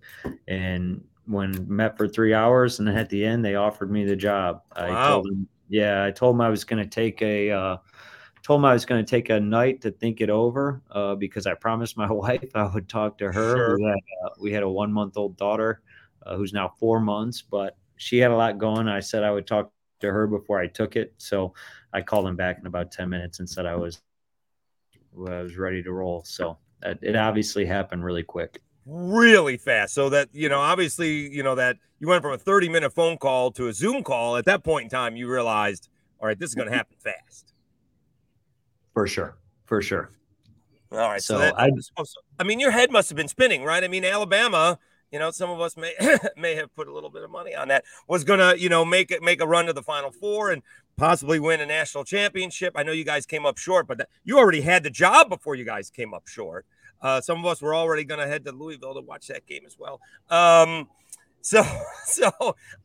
and 0.48 1.02
when 1.26 1.66
met 1.68 1.96
for 1.96 2.08
three 2.08 2.34
hours, 2.34 2.78
and 2.78 2.88
then 2.88 2.96
at 2.96 3.08
the 3.08 3.24
end 3.24 3.44
they 3.44 3.54
offered 3.54 3.90
me 3.90 4.04
the 4.04 4.16
job. 4.16 4.62
Wow. 4.76 4.86
I 4.86 5.08
told 5.08 5.26
them, 5.26 5.48
yeah, 5.68 6.04
I 6.04 6.10
told 6.10 6.34
them 6.34 6.40
I 6.40 6.48
was 6.48 6.64
going 6.64 6.82
to 6.82 6.88
take 6.88 7.20
a 7.22 7.50
uh, 7.50 7.76
told 8.46 8.60
him 8.60 8.64
I 8.64 8.74
was 8.74 8.84
going 8.84 9.04
to 9.04 9.10
take 9.10 9.28
a 9.28 9.40
night 9.40 9.80
to 9.80 9.90
think 9.90 10.20
it 10.20 10.30
over 10.30 10.80
uh, 10.92 11.16
because 11.16 11.48
I 11.48 11.54
promised 11.54 11.96
my 11.96 12.10
wife 12.12 12.48
I 12.54 12.72
would 12.72 12.88
talk 12.88 13.18
to 13.18 13.32
her. 13.32 13.56
Sure. 13.56 13.76
We, 13.76 13.84
had, 13.84 13.98
uh, 14.24 14.28
we, 14.38 14.52
had, 14.52 14.62
a 14.62 14.68
one 14.68 14.92
month 14.92 15.16
old 15.16 15.36
daughter 15.36 15.82
uh, 16.24 16.36
who's 16.36 16.52
now 16.52 16.72
four 16.78 17.00
months, 17.00 17.42
but 17.42 17.76
she 17.96 18.18
had 18.18 18.30
a 18.30 18.36
lot 18.36 18.58
going. 18.58 18.86
I 18.86 19.00
said 19.00 19.24
I 19.24 19.32
would 19.32 19.48
talk 19.48 19.72
to 20.00 20.12
her 20.12 20.28
before 20.28 20.60
I 20.60 20.68
took 20.68 20.94
it. 20.94 21.12
So 21.18 21.54
I 21.92 22.02
called 22.02 22.28
him 22.28 22.36
back 22.36 22.58
in 22.60 22.66
about 22.66 22.92
10 22.92 23.08
minutes 23.08 23.40
and 23.40 23.50
said 23.50 23.66
I 23.66 23.74
was, 23.74 24.00
I 24.94 25.42
was 25.42 25.56
ready 25.56 25.82
to 25.82 25.90
roll. 25.90 26.22
So 26.24 26.56
it 26.84 27.16
obviously 27.16 27.66
happened 27.66 28.04
really 28.04 28.22
quick. 28.22 28.62
really 28.84 29.56
fast. 29.56 29.92
So 29.92 30.08
that, 30.10 30.28
you 30.32 30.48
know, 30.48 30.60
obviously, 30.60 31.34
you 31.34 31.42
know, 31.42 31.56
that 31.56 31.78
you 31.98 32.06
went 32.06 32.22
from 32.22 32.34
a 32.34 32.38
30 32.38 32.68
minute 32.68 32.92
phone 32.92 33.18
call 33.18 33.50
to 33.52 33.66
a 33.66 33.72
Zoom 33.72 34.04
call. 34.04 34.36
At 34.36 34.44
that 34.44 34.62
point 34.62 34.84
in 34.84 34.90
time, 34.90 35.16
you 35.16 35.28
realized, 35.28 35.88
all 36.20 36.28
right, 36.28 36.38
this 36.38 36.50
is 36.50 36.54
going 36.54 36.68
to 36.68 36.76
happen 36.76 36.96
fast. 37.02 37.54
For 38.96 39.06
sure. 39.06 39.36
For 39.66 39.82
sure. 39.82 40.10
All 40.90 41.00
right. 41.00 41.22
So, 41.22 41.34
so 41.34 41.40
that, 41.40 41.60
I, 41.60 41.70
I 42.38 42.44
mean, 42.44 42.58
your 42.58 42.70
head 42.70 42.90
must 42.90 43.10
have 43.10 43.16
been 43.16 43.28
spinning, 43.28 43.62
right? 43.62 43.84
I 43.84 43.88
mean, 43.88 44.06
Alabama, 44.06 44.78
you 45.12 45.18
know, 45.18 45.30
some 45.30 45.50
of 45.50 45.60
us 45.60 45.76
may 45.76 45.92
may 46.38 46.54
have 46.54 46.74
put 46.74 46.88
a 46.88 46.94
little 46.94 47.10
bit 47.10 47.22
of 47.22 47.30
money 47.30 47.54
on 47.54 47.68
that. 47.68 47.84
Was 48.08 48.24
gonna, 48.24 48.54
you 48.56 48.70
know, 48.70 48.86
make 48.86 49.10
it 49.10 49.22
make 49.22 49.42
a 49.42 49.46
run 49.46 49.66
to 49.66 49.74
the 49.74 49.82
Final 49.82 50.10
Four 50.10 50.50
and 50.50 50.62
possibly 50.96 51.38
win 51.38 51.60
a 51.60 51.66
national 51.66 52.04
championship. 52.04 52.72
I 52.74 52.84
know 52.84 52.92
you 52.92 53.04
guys 53.04 53.26
came 53.26 53.44
up 53.44 53.58
short, 53.58 53.86
but 53.86 53.98
that, 53.98 54.08
you 54.24 54.38
already 54.38 54.62
had 54.62 54.82
the 54.82 54.88
job 54.88 55.28
before 55.28 55.56
you 55.56 55.66
guys 55.66 55.90
came 55.90 56.14
up 56.14 56.26
short. 56.26 56.64
Uh, 57.02 57.20
some 57.20 57.40
of 57.40 57.44
us 57.44 57.60
were 57.60 57.74
already 57.74 58.02
going 58.02 58.20
to 58.20 58.26
head 58.26 58.46
to 58.46 58.52
Louisville 58.52 58.94
to 58.94 59.02
watch 59.02 59.26
that 59.26 59.46
game 59.46 59.64
as 59.66 59.76
well. 59.78 60.00
Um, 60.30 60.88
so, 61.42 61.62
so 62.06 62.30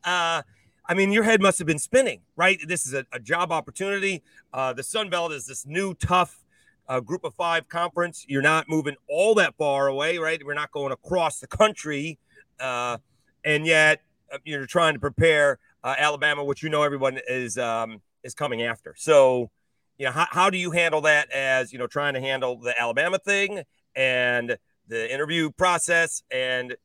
uh, 0.04 0.42
I 0.86 0.94
mean, 0.94 1.12
your 1.12 1.22
head 1.22 1.40
must 1.40 1.58
have 1.58 1.66
been 1.66 1.78
spinning, 1.78 2.22
right? 2.36 2.58
This 2.66 2.86
is 2.86 2.94
a, 2.94 3.06
a 3.12 3.20
job 3.20 3.52
opportunity. 3.52 4.22
Uh, 4.52 4.72
the 4.72 4.82
Sun 4.82 5.10
Belt 5.10 5.32
is 5.32 5.46
this 5.46 5.64
new, 5.64 5.94
tough 5.94 6.44
uh, 6.88 7.00
group 7.00 7.24
of 7.24 7.34
five 7.34 7.68
conference. 7.68 8.24
You're 8.28 8.42
not 8.42 8.68
moving 8.68 8.96
all 9.08 9.34
that 9.36 9.54
far 9.56 9.86
away, 9.86 10.18
right? 10.18 10.44
We're 10.44 10.54
not 10.54 10.72
going 10.72 10.92
across 10.92 11.38
the 11.38 11.46
country. 11.46 12.18
Uh, 12.58 12.98
and 13.44 13.64
yet, 13.64 14.00
uh, 14.32 14.38
you're 14.44 14.66
trying 14.66 14.94
to 14.94 15.00
prepare 15.00 15.58
uh, 15.84 15.94
Alabama, 15.98 16.44
which 16.44 16.62
you 16.62 16.68
know 16.68 16.82
everyone 16.82 17.18
is 17.28 17.58
um, 17.58 18.00
is 18.22 18.34
coming 18.34 18.62
after. 18.62 18.94
So, 18.96 19.50
you 19.98 20.06
know, 20.06 20.12
how, 20.12 20.26
how 20.30 20.50
do 20.50 20.58
you 20.58 20.70
handle 20.72 21.00
that 21.02 21.30
as 21.30 21.72
you 21.72 21.78
know 21.78 21.86
trying 21.86 22.14
to 22.14 22.20
handle 22.20 22.58
the 22.58 22.78
Alabama 22.80 23.18
thing 23.18 23.62
and 23.94 24.56
the 24.88 25.12
interview 25.12 25.50
process 25.50 26.22
and 26.30 26.76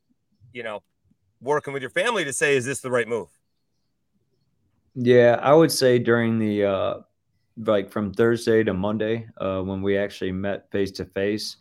you 0.53 0.63
know 0.63 0.83
working 1.41 1.73
with 1.73 1.81
your 1.81 1.91
family 1.91 2.23
to 2.25 2.33
say 2.33 2.55
is 2.55 2.65
this 2.65 2.79
the 2.79 2.91
right 2.91 3.07
move? 3.07 3.36
Yeah, 4.97 5.39
I 5.41 5.53
would 5.53 5.71
say 5.71 5.99
during 5.99 6.39
the 6.39 6.65
uh, 6.65 6.95
like 7.57 7.89
from 7.91 8.13
Thursday 8.13 8.63
to 8.63 8.73
Monday 8.73 9.27
uh, 9.37 9.61
when 9.61 9.81
we 9.81 9.97
actually 9.97 10.31
met 10.31 10.71
face 10.71 10.91
to 10.93 11.05
face. 11.05 11.57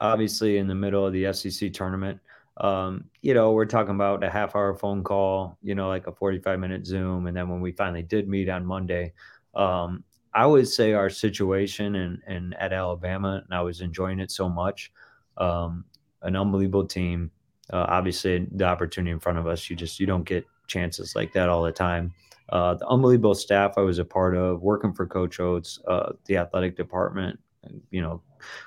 Obviously, 0.00 0.58
in 0.58 0.66
the 0.66 0.74
middle 0.74 1.06
of 1.06 1.12
the 1.12 1.32
SEC 1.32 1.72
tournament, 1.72 2.20
um, 2.58 3.04
you 3.22 3.32
know, 3.32 3.52
we're 3.52 3.64
talking 3.64 3.94
about 3.94 4.22
a 4.24 4.30
half 4.30 4.54
hour 4.54 4.74
phone 4.74 5.02
call, 5.02 5.56
you 5.62 5.74
know, 5.74 5.88
like 5.88 6.06
a 6.06 6.12
45 6.12 6.58
minute 6.58 6.86
Zoom. 6.86 7.26
And 7.26 7.36
then 7.36 7.48
when 7.48 7.60
we 7.60 7.72
finally 7.72 8.02
did 8.02 8.28
meet 8.28 8.48
on 8.48 8.66
Monday, 8.66 9.12
um, 9.54 10.04
I 10.34 10.46
would 10.46 10.68
say 10.68 10.92
our 10.92 11.08
situation 11.10 11.94
and, 11.94 12.20
and 12.26 12.54
at 12.58 12.72
Alabama, 12.72 13.42
and 13.44 13.54
I 13.56 13.62
was 13.62 13.80
enjoying 13.80 14.20
it 14.20 14.30
so 14.30 14.48
much. 14.48 14.92
Um, 15.38 15.84
an 16.22 16.36
unbelievable 16.36 16.86
team. 16.86 17.30
Uh, 17.72 17.86
obviously, 17.88 18.46
the 18.52 18.64
opportunity 18.64 19.12
in 19.12 19.20
front 19.20 19.38
of 19.38 19.46
us, 19.46 19.70
you 19.70 19.76
just 19.76 20.00
you 20.00 20.06
don't 20.06 20.24
get 20.24 20.44
chances 20.66 21.14
like 21.14 21.32
that 21.32 21.48
all 21.48 21.62
the 21.62 21.72
time. 21.72 22.12
Uh, 22.50 22.74
the 22.74 22.86
unbelievable 22.88 23.34
staff 23.34 23.74
I 23.76 23.80
was 23.80 23.98
a 23.98 24.04
part 24.04 24.36
of, 24.36 24.62
working 24.62 24.92
for 24.92 25.06
Coach 25.06 25.40
Oats, 25.40 25.80
uh, 25.88 26.12
the 26.26 26.36
athletic 26.36 26.76
department, 26.76 27.38
you 27.90 28.02
know, 28.02 28.20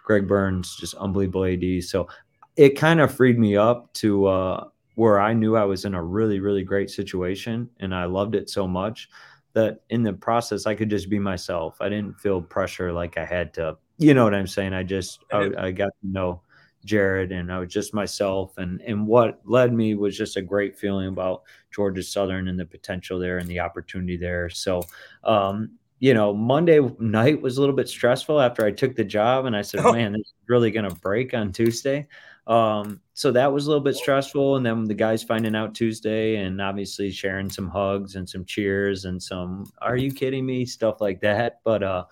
Greg 0.03 0.27
Burns, 0.27 0.75
just 0.75 0.95
unbelievable 0.95 1.45
AD. 1.45 1.83
So 1.83 2.07
it 2.55 2.69
kind 2.69 2.99
of 2.99 3.13
freed 3.13 3.37
me 3.37 3.55
up 3.55 3.93
to 3.93 4.25
uh, 4.25 4.67
where 4.95 5.19
I 5.19 5.33
knew 5.33 5.55
I 5.55 5.63
was 5.63 5.85
in 5.85 5.93
a 5.93 6.03
really, 6.03 6.39
really 6.39 6.63
great 6.63 6.89
situation, 6.89 7.69
and 7.79 7.93
I 7.93 8.05
loved 8.05 8.33
it 8.33 8.49
so 8.49 8.67
much 8.67 9.09
that 9.53 9.81
in 9.89 10.03
the 10.03 10.13
process 10.13 10.65
I 10.65 10.75
could 10.75 10.89
just 10.89 11.09
be 11.09 11.19
myself. 11.19 11.77
I 11.79 11.89
didn't 11.89 12.19
feel 12.19 12.41
pressure 12.41 12.91
like 12.91 13.17
I 13.17 13.25
had 13.25 13.53
to. 13.55 13.77
You 13.99 14.13
know 14.13 14.23
what 14.23 14.35
I'm 14.35 14.47
saying? 14.47 14.73
I 14.73 14.83
just 14.83 15.19
I, 15.31 15.51
I 15.57 15.71
got 15.71 15.89
to 16.01 16.11
know 16.11 16.41
Jared 16.87 17.31
and 17.31 17.51
I 17.51 17.59
was 17.59 17.71
just 17.71 17.93
myself 17.93 18.57
and 18.57 18.81
and 18.81 19.05
what 19.05 19.41
led 19.45 19.73
me 19.73 19.93
was 19.93 20.17
just 20.17 20.37
a 20.37 20.41
great 20.41 20.75
feeling 20.77 21.09
about 21.09 21.43
Georgia 21.71 22.01
Southern 22.01 22.47
and 22.47 22.59
the 22.59 22.65
potential 22.65 23.19
there 23.19 23.37
and 23.37 23.47
the 23.47 23.59
opportunity 23.59 24.17
there. 24.17 24.49
So 24.49 24.81
um, 25.23 25.71
you 25.99 26.13
know, 26.13 26.33
Monday 26.33 26.79
night 26.99 27.41
was 27.41 27.57
a 27.57 27.59
little 27.59 27.75
bit 27.75 27.89
stressful 27.89 28.39
after 28.39 28.65
I 28.65 28.71
took 28.71 28.95
the 28.95 29.03
job 29.03 29.45
and 29.45 29.55
I 29.55 29.61
said, 29.61 29.81
oh. 29.81 29.91
man, 29.93 30.13
this 30.13 30.21
is 30.21 30.33
really 30.47 30.71
gonna 30.71 30.93
break 30.95 31.33
on 31.33 31.51
Tuesday. 31.51 32.07
Um, 32.47 33.01
so 33.13 33.31
that 33.31 33.51
was 33.51 33.65
a 33.65 33.69
little 33.69 33.83
bit 33.83 33.95
stressful. 33.95 34.55
And 34.55 34.65
then 34.65 34.85
the 34.85 34.93
guys 34.93 35.21
finding 35.21 35.55
out 35.55 35.75
Tuesday 35.75 36.37
and 36.37 36.61
obviously 36.61 37.11
sharing 37.11 37.49
some 37.49 37.67
hugs 37.67 38.15
and 38.15 38.27
some 38.27 38.45
cheers 38.45 39.03
and 39.03 39.21
some, 39.21 39.65
are 39.81 39.97
you 39.97 40.13
kidding 40.13 40.45
me? 40.45 40.65
Stuff 40.65 41.01
like 41.01 41.19
that. 41.21 41.59
But 41.65 41.83
uh, 41.83 42.05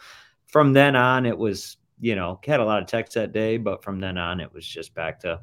from 0.48 0.74
then 0.74 0.98
on, 0.98 1.26
it 1.26 1.38
was, 1.38 1.78
you 2.00 2.16
know, 2.16 2.40
had 2.46 2.60
a 2.60 2.66
lot 2.66 2.82
of 2.82 2.88
texts 2.88 3.16
that 3.16 3.32
day, 3.32 3.58
but 3.58 3.84
from 3.84 4.00
then 4.00 4.18
on, 4.18 4.40
it 4.40 4.54
was 4.54 4.66
just 4.66 4.94
back 4.94 5.20
to, 5.22 5.40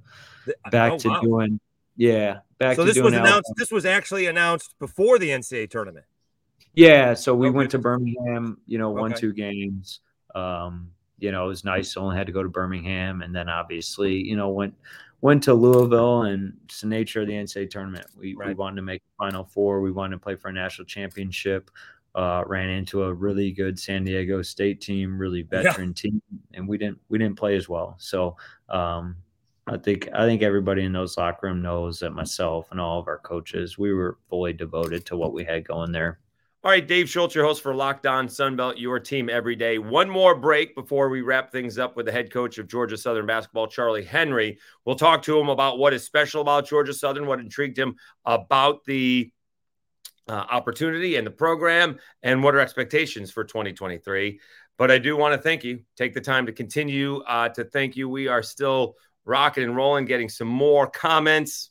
back 0.71 0.93
oh, 0.93 0.99
to 0.99 1.09
wow. 1.09 1.21
doing, 1.21 1.61
yeah, 1.97 2.39
back 2.59 2.77
so 2.77 2.85
this 2.85 2.99
was 2.99 3.15
announced, 3.15 3.53
this 3.57 3.71
was 3.71 3.85
actually 3.85 4.27
announced 4.27 4.75
before 4.79 5.19
the 5.19 5.31
NCAA 5.31 5.71
tournament. 5.71 6.07
Yeah. 6.75 7.15
So 7.15 7.35
we 7.35 7.49
okay. 7.49 7.57
went 7.57 7.71
to 7.73 7.79
Birmingham, 7.79 8.59
you 8.67 8.79
know, 8.79 8.91
won 8.91 9.13
okay. 9.13 9.21
two 9.21 9.33
games. 9.33 10.01
Um, 10.35 10.91
you 11.19 11.31
know, 11.31 11.45
it 11.45 11.49
was 11.49 11.65
nice. 11.65 11.97
Only 11.97 12.17
had 12.17 12.27
to 12.27 12.33
go 12.33 12.43
to 12.43 12.49
Birmingham, 12.49 13.23
and 13.23 13.35
then 13.35 13.49
obviously, 13.49 14.15
you 14.17 14.35
know, 14.37 14.49
went 14.49 14.75
went 15.21 15.45
to 15.45 15.55
Louisville, 15.55 16.23
and 16.23 16.55
it's 16.65 16.81
the 16.81 16.89
nature 16.89 17.21
of 17.21 17.29
the 17.29 17.35
NCAA 17.35 17.71
tournament. 17.71 18.07
We 18.17 18.35
right. 18.35 18.49
we 18.49 18.55
wanted 18.55 18.77
to 18.77 18.83
make 18.83 19.03
Final 19.19 19.45
Four. 19.45 19.81
We 19.83 19.93
wanted 19.93 20.17
to 20.17 20.21
play 20.21 20.35
for 20.35 20.49
a 20.49 20.53
national 20.53 20.87
championship. 20.87 21.71
Uh, 22.15 22.45
ran 22.47 22.69
into 22.69 23.05
a 23.05 23.13
really 23.13 23.53
good 23.53 23.79
San 23.79 24.05
Diego 24.05 24.43
State 24.43 24.83
team, 24.83 25.17
really 25.19 25.43
veteran 25.43 25.95
yeah. 25.97 26.11
team, 26.11 26.23
and 26.53 26.69
we 26.69 26.77
didn't 26.77 26.99
we 27.09 27.19
didn't 27.19 27.39
play 27.39 27.57
as 27.57 27.71
well. 27.71 27.97
So 27.99 28.37
um, 28.69 29.17
I 29.67 29.79
think 29.79 30.09
I 30.13 30.27
think 30.27 30.43
everybody 30.43 30.85
in 30.85 30.93
those 30.93 31.17
locker 31.17 31.47
room 31.47 31.63
knows 31.63 32.01
that 32.01 32.11
myself 32.11 32.71
and 32.71 32.81
all 32.81 32.99
of 32.99 33.09
our 33.09 33.19
coaches 33.19 33.79
we 33.79 33.95
were 33.95 34.19
fully 34.29 34.53
devoted 34.53 35.07
to 35.07 35.17
what 35.17 35.33
we 35.33 35.45
had 35.45 35.67
going 35.67 35.93
there. 35.93 36.19
All 36.65 36.71
right, 36.71 36.87
Dave 36.87 37.09
Schultz, 37.09 37.35
your 37.35 37.45
host 37.45 37.61
for 37.61 37.75
Locked 37.75 38.07
On 38.07 38.29
Sunbelt, 38.29 38.79
your 38.79 39.01
team 39.01 39.29
every 39.29 39.57
day. 39.57 39.79
One 39.79 40.09
more 40.09 40.37
break 40.37 40.77
before 40.77 41.09
we 41.09 41.21
wrap 41.21 41.51
things 41.51 41.77
up 41.77 41.97
with 41.97 42.07
the 42.07 42.13
head 42.13 42.33
coach 42.33 42.57
of 42.59 42.69
Georgia 42.69 42.97
Southern 42.97 43.27
basketball, 43.27 43.67
Charlie 43.67 44.05
Henry. 44.05 44.59
We'll 44.85 44.95
talk 44.95 45.23
to 45.23 45.37
him 45.41 45.49
about 45.49 45.79
what 45.79 45.93
is 45.93 46.05
special 46.05 46.41
about 46.41 46.69
Georgia 46.69 46.95
Southern, 46.95 47.27
what 47.27 47.41
intrigued 47.41 47.77
him 47.77 47.97
about 48.25 48.85
the 48.85 49.33
uh, 50.29 50.45
opportunity 50.51 51.17
and 51.17 51.27
the 51.27 51.31
program, 51.31 51.99
and 52.23 52.43
what 52.43 52.55
are 52.55 52.61
expectations 52.61 53.31
for 53.31 53.45
2023. 53.45 54.41
But 54.79 54.91
I 54.91 54.99
do 54.99 55.17
want 55.17 55.35
to 55.35 55.41
thank 55.41 55.65
you. 55.65 55.81
Take 55.97 56.15
the 56.15 56.21
time 56.21 56.47
to 56.47 56.53
continue 56.53 57.19
uh, 57.23 57.49
to 57.51 57.65
thank 57.65 57.97
you. 57.97 58.09
We 58.09 58.29
are 58.29 58.43
still 58.43 58.95
rocking 59.25 59.65
and 59.65 59.77
rolling, 59.77 60.07
getting 60.07 60.29
some 60.29 60.49
more 60.49 60.87
comments 60.87 61.71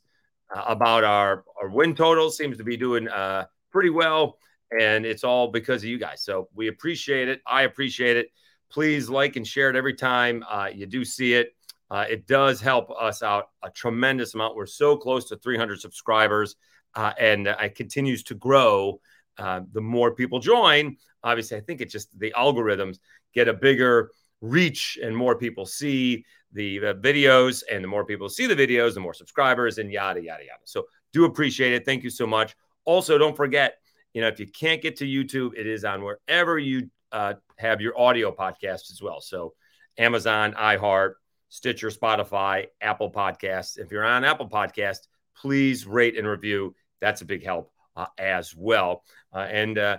uh, 0.55 0.63
about 0.67 1.03
our, 1.03 1.43
our 1.61 1.69
win 1.69 1.95
totals. 1.95 2.37
Seems 2.37 2.57
to 2.57 2.63
be 2.63 2.77
doing 2.77 3.07
uh, 3.07 3.45
pretty 3.71 3.89
well 3.89 4.37
and 4.79 5.05
it's 5.05 5.23
all 5.23 5.49
because 5.49 5.83
of 5.83 5.89
you 5.89 5.97
guys. 5.97 6.23
So 6.23 6.49
we 6.53 6.67
appreciate 6.67 7.27
it. 7.27 7.41
I 7.45 7.63
appreciate 7.63 8.17
it. 8.17 8.27
Please 8.69 9.09
like 9.09 9.35
and 9.35 9.45
share 9.45 9.69
it 9.69 9.75
every 9.75 9.93
time 9.93 10.43
uh, 10.49 10.69
you 10.73 10.85
do 10.85 11.03
see 11.03 11.33
it. 11.33 11.53
Uh, 11.91 12.05
it 12.09 12.25
does 12.25 12.61
help 12.61 12.89
us 12.97 13.21
out 13.21 13.49
a 13.63 13.69
tremendous 13.69 14.33
amount. 14.33 14.55
We're 14.55 14.65
so 14.65 14.95
close 14.95 15.27
to 15.29 15.35
300 15.35 15.81
subscribers, 15.81 16.55
uh, 16.95 17.11
and 17.19 17.47
it 17.47 17.75
continues 17.75 18.23
to 18.23 18.35
grow. 18.35 19.01
Uh, 19.37 19.61
the 19.73 19.81
more 19.81 20.15
people 20.15 20.39
join, 20.39 20.95
obviously, 21.21 21.57
I 21.57 21.59
think 21.59 21.81
it's 21.81 21.91
just 21.91 22.17
the 22.17 22.33
algorithms 22.37 22.99
get 23.33 23.49
a 23.49 23.53
bigger 23.53 24.11
reach, 24.39 24.97
and 25.03 25.15
more 25.15 25.37
people 25.37 25.65
see 25.65 26.23
the, 26.53 26.79
videos, 26.79 27.63
and 27.69 27.83
the 27.83 27.89
more 27.89 28.05
people 28.05 28.29
see 28.29 28.47
the 28.47 28.55
videos, 28.55 28.93
the 28.93 29.01
more 29.01 29.13
subscribers, 29.13 29.77
and 29.77 29.91
yada 29.91 30.23
yada 30.23 30.45
yada. 30.45 30.61
So 30.63 30.85
do 31.11 31.25
appreciate 31.25 31.73
it. 31.73 31.85
Thank 31.85 32.03
you 32.03 32.09
so 32.09 32.25
much. 32.25 32.55
Also, 32.85 33.17
don't 33.17 33.35
forget 33.35 33.75
you 34.13 34.21
know, 34.21 34.27
if 34.27 34.39
you 34.39 34.47
can't 34.47 34.81
get 34.81 34.97
to 34.97 35.05
YouTube, 35.05 35.57
it 35.57 35.67
is 35.67 35.85
on 35.85 36.03
wherever 36.03 36.59
you 36.59 36.89
uh, 37.11 37.35
have 37.57 37.81
your 37.81 37.97
audio 37.99 38.31
podcasts 38.31 38.91
as 38.91 38.99
well. 39.01 39.21
So 39.21 39.53
Amazon, 39.97 40.53
iHeart, 40.53 41.13
Stitcher, 41.51 41.89
Spotify, 41.89 42.67
Apple 42.79 43.11
Podcasts. 43.11 43.77
If 43.77 43.91
you're 43.91 44.05
on 44.05 44.23
Apple 44.23 44.47
Podcast, 44.47 44.99
please 45.35 45.85
rate 45.85 46.17
and 46.17 46.25
review. 46.25 46.73
That's 47.01 47.21
a 47.21 47.25
big 47.25 47.43
help 47.43 47.73
uh, 47.97 48.05
as 48.17 48.55
well. 48.55 49.03
Uh, 49.33 49.47
and 49.49 49.77
uh, 49.77 49.97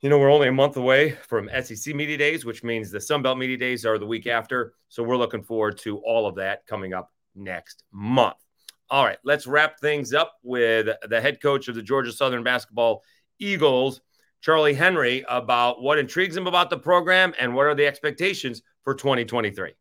you 0.00 0.08
know, 0.08 0.18
we're 0.18 0.32
only 0.32 0.48
a 0.48 0.52
month 0.52 0.78
away 0.78 1.10
from 1.10 1.50
SEC 1.62 1.94
Media 1.94 2.16
Days, 2.16 2.46
which 2.46 2.64
means 2.64 2.90
the 2.90 2.98
Sunbelt 2.98 3.36
Media 3.36 3.58
Days 3.58 3.84
are 3.84 3.98
the 3.98 4.06
week 4.06 4.26
after. 4.26 4.72
So 4.88 5.02
we're 5.02 5.18
looking 5.18 5.42
forward 5.42 5.76
to 5.80 5.98
all 5.98 6.26
of 6.26 6.36
that 6.36 6.66
coming 6.66 6.94
up 6.94 7.10
next 7.34 7.84
month. 7.92 8.38
All 8.88 9.04
right, 9.04 9.18
let's 9.22 9.46
wrap 9.46 9.78
things 9.80 10.14
up 10.14 10.32
with 10.42 10.88
the 11.10 11.20
head 11.20 11.42
coach 11.42 11.68
of 11.68 11.74
the 11.74 11.82
Georgia 11.82 12.10
Southern 12.10 12.42
basketball 12.42 13.02
Eagles, 13.38 14.00
Charlie 14.40 14.72
Henry, 14.72 15.26
about 15.28 15.82
what 15.82 15.98
intrigues 15.98 16.38
him 16.38 16.46
about 16.46 16.70
the 16.70 16.78
program 16.78 17.34
and 17.38 17.54
what 17.54 17.66
are 17.66 17.74
the 17.74 17.86
expectations 17.86 18.62
for 18.82 18.94
2023. 18.94 19.74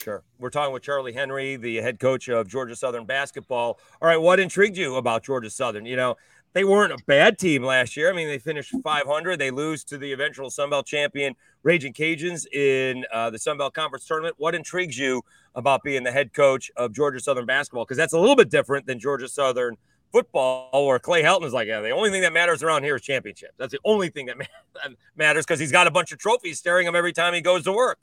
Sure. 0.00 0.22
We're 0.38 0.50
talking 0.50 0.72
with 0.72 0.84
Charlie 0.84 1.12
Henry, 1.12 1.56
the 1.56 1.76
head 1.76 1.98
coach 1.98 2.28
of 2.28 2.46
Georgia 2.46 2.76
Southern 2.76 3.04
basketball. 3.04 3.80
All 4.00 4.08
right, 4.08 4.16
what 4.16 4.38
intrigued 4.38 4.76
you 4.76 4.94
about 4.94 5.24
Georgia 5.24 5.50
Southern? 5.50 5.84
You 5.86 5.96
know, 5.96 6.16
they 6.52 6.62
weren't 6.62 6.92
a 6.92 6.98
bad 7.06 7.36
team 7.36 7.64
last 7.64 7.96
year. 7.96 8.08
I 8.08 8.14
mean, 8.14 8.28
they 8.28 8.38
finished 8.38 8.72
500. 8.82 9.40
They 9.40 9.50
lose 9.50 9.82
to 9.84 9.98
the 9.98 10.12
eventual 10.12 10.50
Sun 10.50 10.70
Belt 10.70 10.86
champion 10.86 11.34
Raging 11.64 11.92
Cajuns 11.92 12.46
in 12.52 13.06
uh, 13.12 13.30
the 13.30 13.40
Sun 13.40 13.58
Belt 13.58 13.74
Conference 13.74 14.06
tournament. 14.06 14.36
What 14.38 14.54
intrigues 14.54 14.96
you 14.96 15.22
about 15.56 15.82
being 15.82 16.04
the 16.04 16.12
head 16.12 16.32
coach 16.32 16.70
of 16.76 16.92
Georgia 16.92 17.18
Southern 17.18 17.46
basketball? 17.46 17.84
Because 17.84 17.96
that's 17.96 18.12
a 18.12 18.20
little 18.20 18.36
bit 18.36 18.50
different 18.50 18.86
than 18.86 19.00
Georgia 19.00 19.28
Southern 19.28 19.76
football, 20.12 20.86
where 20.86 21.00
Clay 21.00 21.24
Helton 21.24 21.44
is 21.44 21.52
like, 21.52 21.66
yeah, 21.66 21.80
the 21.80 21.90
only 21.90 22.10
thing 22.10 22.22
that 22.22 22.32
matters 22.32 22.62
around 22.62 22.84
here 22.84 22.94
is 22.94 23.02
championships. 23.02 23.54
That's 23.58 23.72
the 23.72 23.80
only 23.84 24.10
thing 24.10 24.26
that 24.26 24.36
matters 25.16 25.44
because 25.44 25.58
he's 25.58 25.72
got 25.72 25.88
a 25.88 25.90
bunch 25.90 26.12
of 26.12 26.18
trophies 26.18 26.58
staring 26.58 26.86
him 26.86 26.94
every 26.94 27.12
time 27.12 27.34
he 27.34 27.40
goes 27.40 27.64
to 27.64 27.72
work. 27.72 27.98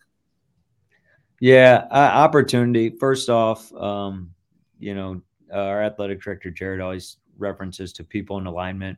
Yeah, 1.40 1.88
uh, 1.92 2.12
opportunity. 2.14 2.90
First 2.90 3.30
off, 3.30 3.74
um, 3.74 4.32
you 4.80 4.96
know, 4.96 5.22
uh, 5.54 5.58
our 5.58 5.84
athletic 5.84 6.22
director 6.22 6.50
Jared 6.50 6.82
always 6.82 7.18
references 7.38 7.94
to 7.94 8.04
people 8.04 8.38
in 8.38 8.46
alignment. 8.46 8.98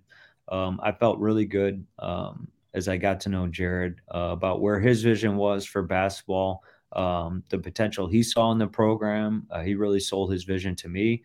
Um, 0.50 0.79
I 0.82 0.91
felt 0.91 1.20
really 1.20 1.46
good 1.46 1.86
um, 2.00 2.48
as 2.74 2.88
I 2.88 2.98
got 2.98 3.20
to 3.22 3.29
know 3.29 3.48
Jared 3.48 3.96
uh, 4.13 4.29
about 4.32 4.62
where 4.62 4.79
his 4.79 5.03
vision 5.03 5.36
was 5.36 5.65
for 5.65 5.82
basketball, 5.82 6.63
um, 6.94 7.44
the 7.50 7.58
potential 7.58 8.08
he 8.08 8.24
saw 8.24 8.51
in 8.51 8.58
the 8.58 8.67
program. 8.67 9.48
Uh, 9.50 9.62
he 9.62 9.75
really 9.75 10.00
sold 10.00 10.32
his 10.32 10.44
vision 10.44 10.75
to 10.77 10.89
me. 10.89 11.24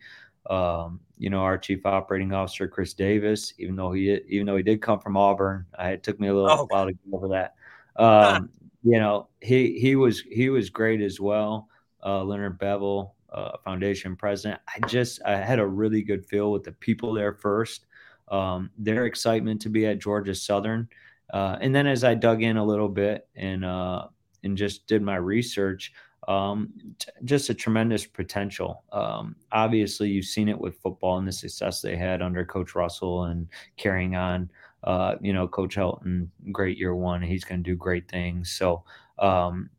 Um, 0.49 0.99
you 1.17 1.29
know, 1.29 1.39
our 1.39 1.57
chief 1.57 1.85
operating 1.85 2.33
officer 2.33 2.67
Chris 2.67 2.93
Davis, 2.93 3.53
even 3.57 3.77
though 3.77 3.93
he 3.93 4.19
even 4.27 4.45
though 4.45 4.57
he 4.57 4.63
did 4.63 4.81
come 4.81 4.99
from 4.99 5.15
Auburn, 5.15 5.65
uh, 5.79 5.85
it 5.85 6.03
took 6.03 6.19
me 6.19 6.27
a 6.27 6.33
little 6.33 6.49
oh, 6.49 6.67
while 6.69 6.85
to 6.85 6.91
get 6.91 7.13
over 7.13 7.29
that. 7.29 7.55
You 8.83 8.99
know, 8.99 9.29
he 9.41 9.79
he 9.79 9.95
was 9.95 10.21
he 10.21 10.49
was 10.49 10.69
great 10.69 11.01
as 11.01 11.19
well. 11.19 11.69
Uh, 12.05 12.23
Leonard 12.23 12.59
Bevel, 12.59 13.15
uh, 13.31 13.57
foundation 13.63 14.15
president. 14.15 14.59
I 14.67 14.85
just 14.87 15.21
I 15.25 15.37
had 15.37 15.59
a 15.59 15.65
really 15.65 16.01
good 16.01 16.25
feel 16.25 16.51
with 16.51 16.63
the 16.63 16.73
people 16.73 17.13
there 17.13 17.33
first, 17.33 17.85
um, 18.27 18.69
their 18.77 19.05
excitement 19.05 19.61
to 19.61 19.69
be 19.69 19.85
at 19.85 19.99
Georgia 19.99 20.35
Southern, 20.35 20.89
uh, 21.33 21.57
and 21.61 21.73
then 21.73 21.87
as 21.87 22.03
I 22.03 22.13
dug 22.13 22.43
in 22.43 22.57
a 22.57 22.65
little 22.65 22.89
bit 22.89 23.27
and 23.35 23.63
uh, 23.63 24.07
and 24.43 24.57
just 24.57 24.85
did 24.85 25.01
my 25.01 25.15
research, 25.15 25.93
um, 26.27 26.73
t- 26.99 27.09
just 27.23 27.49
a 27.49 27.53
tremendous 27.53 28.05
potential. 28.05 28.83
Um, 28.91 29.37
obviously, 29.53 30.09
you've 30.09 30.25
seen 30.25 30.49
it 30.49 30.59
with 30.59 30.77
football 30.81 31.19
and 31.19 31.27
the 31.27 31.31
success 31.31 31.81
they 31.81 31.95
had 31.95 32.21
under 32.21 32.43
Coach 32.43 32.75
Russell 32.75 33.25
and 33.25 33.47
carrying 33.77 34.17
on. 34.17 34.49
Uh, 34.83 35.15
you 35.21 35.33
know, 35.33 35.47
Coach 35.47 35.75
Helton, 35.75 36.27
great 36.51 36.77
year 36.77 36.95
one. 36.95 37.21
He's 37.21 37.43
going 37.43 37.63
to 37.63 37.69
do 37.69 37.75
great 37.75 38.09
things. 38.09 38.51
So, 38.51 38.83
um, 39.19 39.69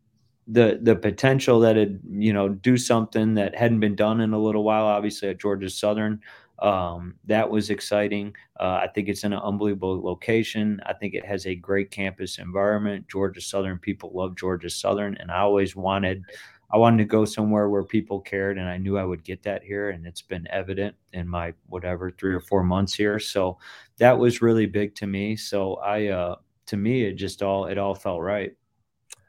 the 0.47 0.79
the 0.83 0.95
potential 0.95 1.61
that 1.61 1.77
it 1.77 1.91
you 2.11 2.33
know 2.33 2.49
do 2.51 2.77
something 2.77 3.35
that 3.35 3.57
hadn't 3.57 3.81
been 3.81 3.97
done 3.97 4.21
in 4.21 4.33
a 4.33 4.39
little 4.39 4.63
while, 4.63 4.85
obviously 4.85 5.29
at 5.31 5.41
Georgia 5.41 5.71
Southern, 5.71 6.21
um, 6.59 7.15
that 7.25 7.49
was 7.51 7.71
exciting. 7.71 8.35
Uh, 8.61 8.81
I 8.83 8.89
think 8.95 9.09
it's 9.09 9.25
in 9.25 9.33
an 9.33 9.41
unbelievable 9.41 10.03
location. 10.03 10.81
I 10.87 10.93
think 10.93 11.15
it 11.15 11.25
has 11.25 11.47
a 11.47 11.55
great 11.55 11.91
campus 11.91 12.39
environment. 12.39 13.09
Georgia 13.09 13.41
Southern 13.41 13.79
people 13.79 14.13
love 14.15 14.37
Georgia 14.37 14.69
Southern, 14.71 15.17
and 15.17 15.31
I 15.31 15.39
always 15.41 15.75
wanted 15.75 16.25
I 16.73 16.77
wanted 16.79 16.99
to 16.99 17.05
go 17.05 17.25
somewhere 17.25 17.69
where 17.69 17.85
people 17.85 18.21
cared, 18.21 18.59
and 18.59 18.69
I 18.69 18.79
knew 18.79 18.99
I 18.99 19.05
would 19.05 19.25
get 19.25 19.43
that 19.45 19.63
here, 19.63 19.91
and 19.91 20.07
it's 20.07 20.23
been 20.23 20.47
evident 20.51 20.97
in 21.13 21.29
my 21.29 21.55
whatever 21.69 22.11
three 22.11 22.35
or 22.35 22.41
four 22.41 22.65
months 22.65 22.95
here. 22.95 23.19
So 23.19 23.59
that 23.99 24.19
was 24.19 24.43
really 24.43 24.67
big 24.67 24.95
to 24.97 25.07
me. 25.07 25.37
So 25.37 25.75
I, 25.77 26.09
uh, 26.09 26.37
to 26.67 26.77
me, 26.77 27.05
it 27.05 27.15
just 27.15 27.43
all 27.43 27.67
it 27.67 27.79
all 27.79 27.95
felt 27.95 28.21
right. 28.21 28.53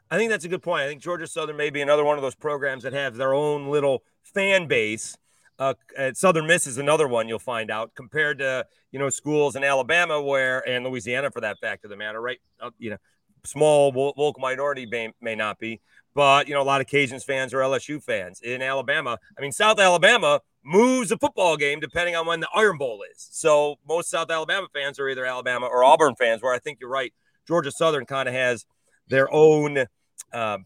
I 0.09 0.17
think 0.17 0.29
that's 0.29 0.45
a 0.45 0.49
good 0.49 0.63
point. 0.63 0.83
I 0.83 0.87
think 0.87 1.01
Georgia 1.01 1.27
Southern 1.27 1.57
may 1.57 1.69
be 1.69 1.81
another 1.81 2.03
one 2.03 2.17
of 2.17 2.21
those 2.21 2.35
programs 2.35 2.83
that 2.83 2.93
have 2.93 3.15
their 3.15 3.33
own 3.33 3.69
little 3.69 4.03
fan 4.23 4.67
base. 4.67 5.17
Uh, 5.57 5.73
Southern 6.13 6.47
Miss 6.47 6.67
is 6.67 6.77
another 6.77 7.07
one 7.07 7.27
you'll 7.27 7.39
find 7.39 7.71
out 7.71 7.95
compared 7.95 8.39
to 8.39 8.65
you 8.91 8.99
know 8.99 9.09
schools 9.09 9.55
in 9.55 9.63
Alabama 9.63 10.21
where 10.21 10.67
and 10.67 10.85
Louisiana 10.85 11.31
for 11.31 11.41
that 11.41 11.59
fact 11.59 11.85
of 11.85 11.89
the 11.89 11.97
matter, 11.97 12.21
right? 12.21 12.39
Uh, 12.59 12.71
you 12.77 12.89
know, 12.91 12.97
small 13.45 13.91
local 14.17 14.41
minority 14.41 14.85
may, 14.85 15.11
may 15.21 15.35
not 15.35 15.59
be, 15.59 15.81
but 16.15 16.47
you 16.47 16.55
know 16.55 16.61
a 16.61 16.63
lot 16.63 16.81
of 16.81 16.87
Cajuns 16.87 17.23
fans 17.23 17.53
are 17.53 17.59
LSU 17.59 18.01
fans 18.01 18.41
in 18.41 18.61
Alabama. 18.61 19.19
I 19.37 19.41
mean, 19.41 19.51
South 19.51 19.79
Alabama 19.79 20.41
moves 20.63 21.11
a 21.11 21.17
football 21.17 21.57
game 21.57 21.79
depending 21.79 22.15
on 22.15 22.25
when 22.25 22.39
the 22.39 22.49
Iron 22.55 22.77
Bowl 22.77 23.03
is. 23.13 23.27
So 23.31 23.75
most 23.87 24.09
South 24.09 24.31
Alabama 24.31 24.67
fans 24.73 24.99
are 24.99 25.07
either 25.07 25.25
Alabama 25.25 25.67
or 25.67 25.83
Auburn 25.83 26.15
fans. 26.15 26.41
Where 26.41 26.53
I 26.53 26.59
think 26.59 26.79
you're 26.81 26.89
right, 26.89 27.13
Georgia 27.47 27.71
Southern 27.71 28.05
kind 28.05 28.27
of 28.27 28.33
has 28.33 28.65
their 29.07 29.31
own. 29.31 29.85
Uh, 30.33 30.57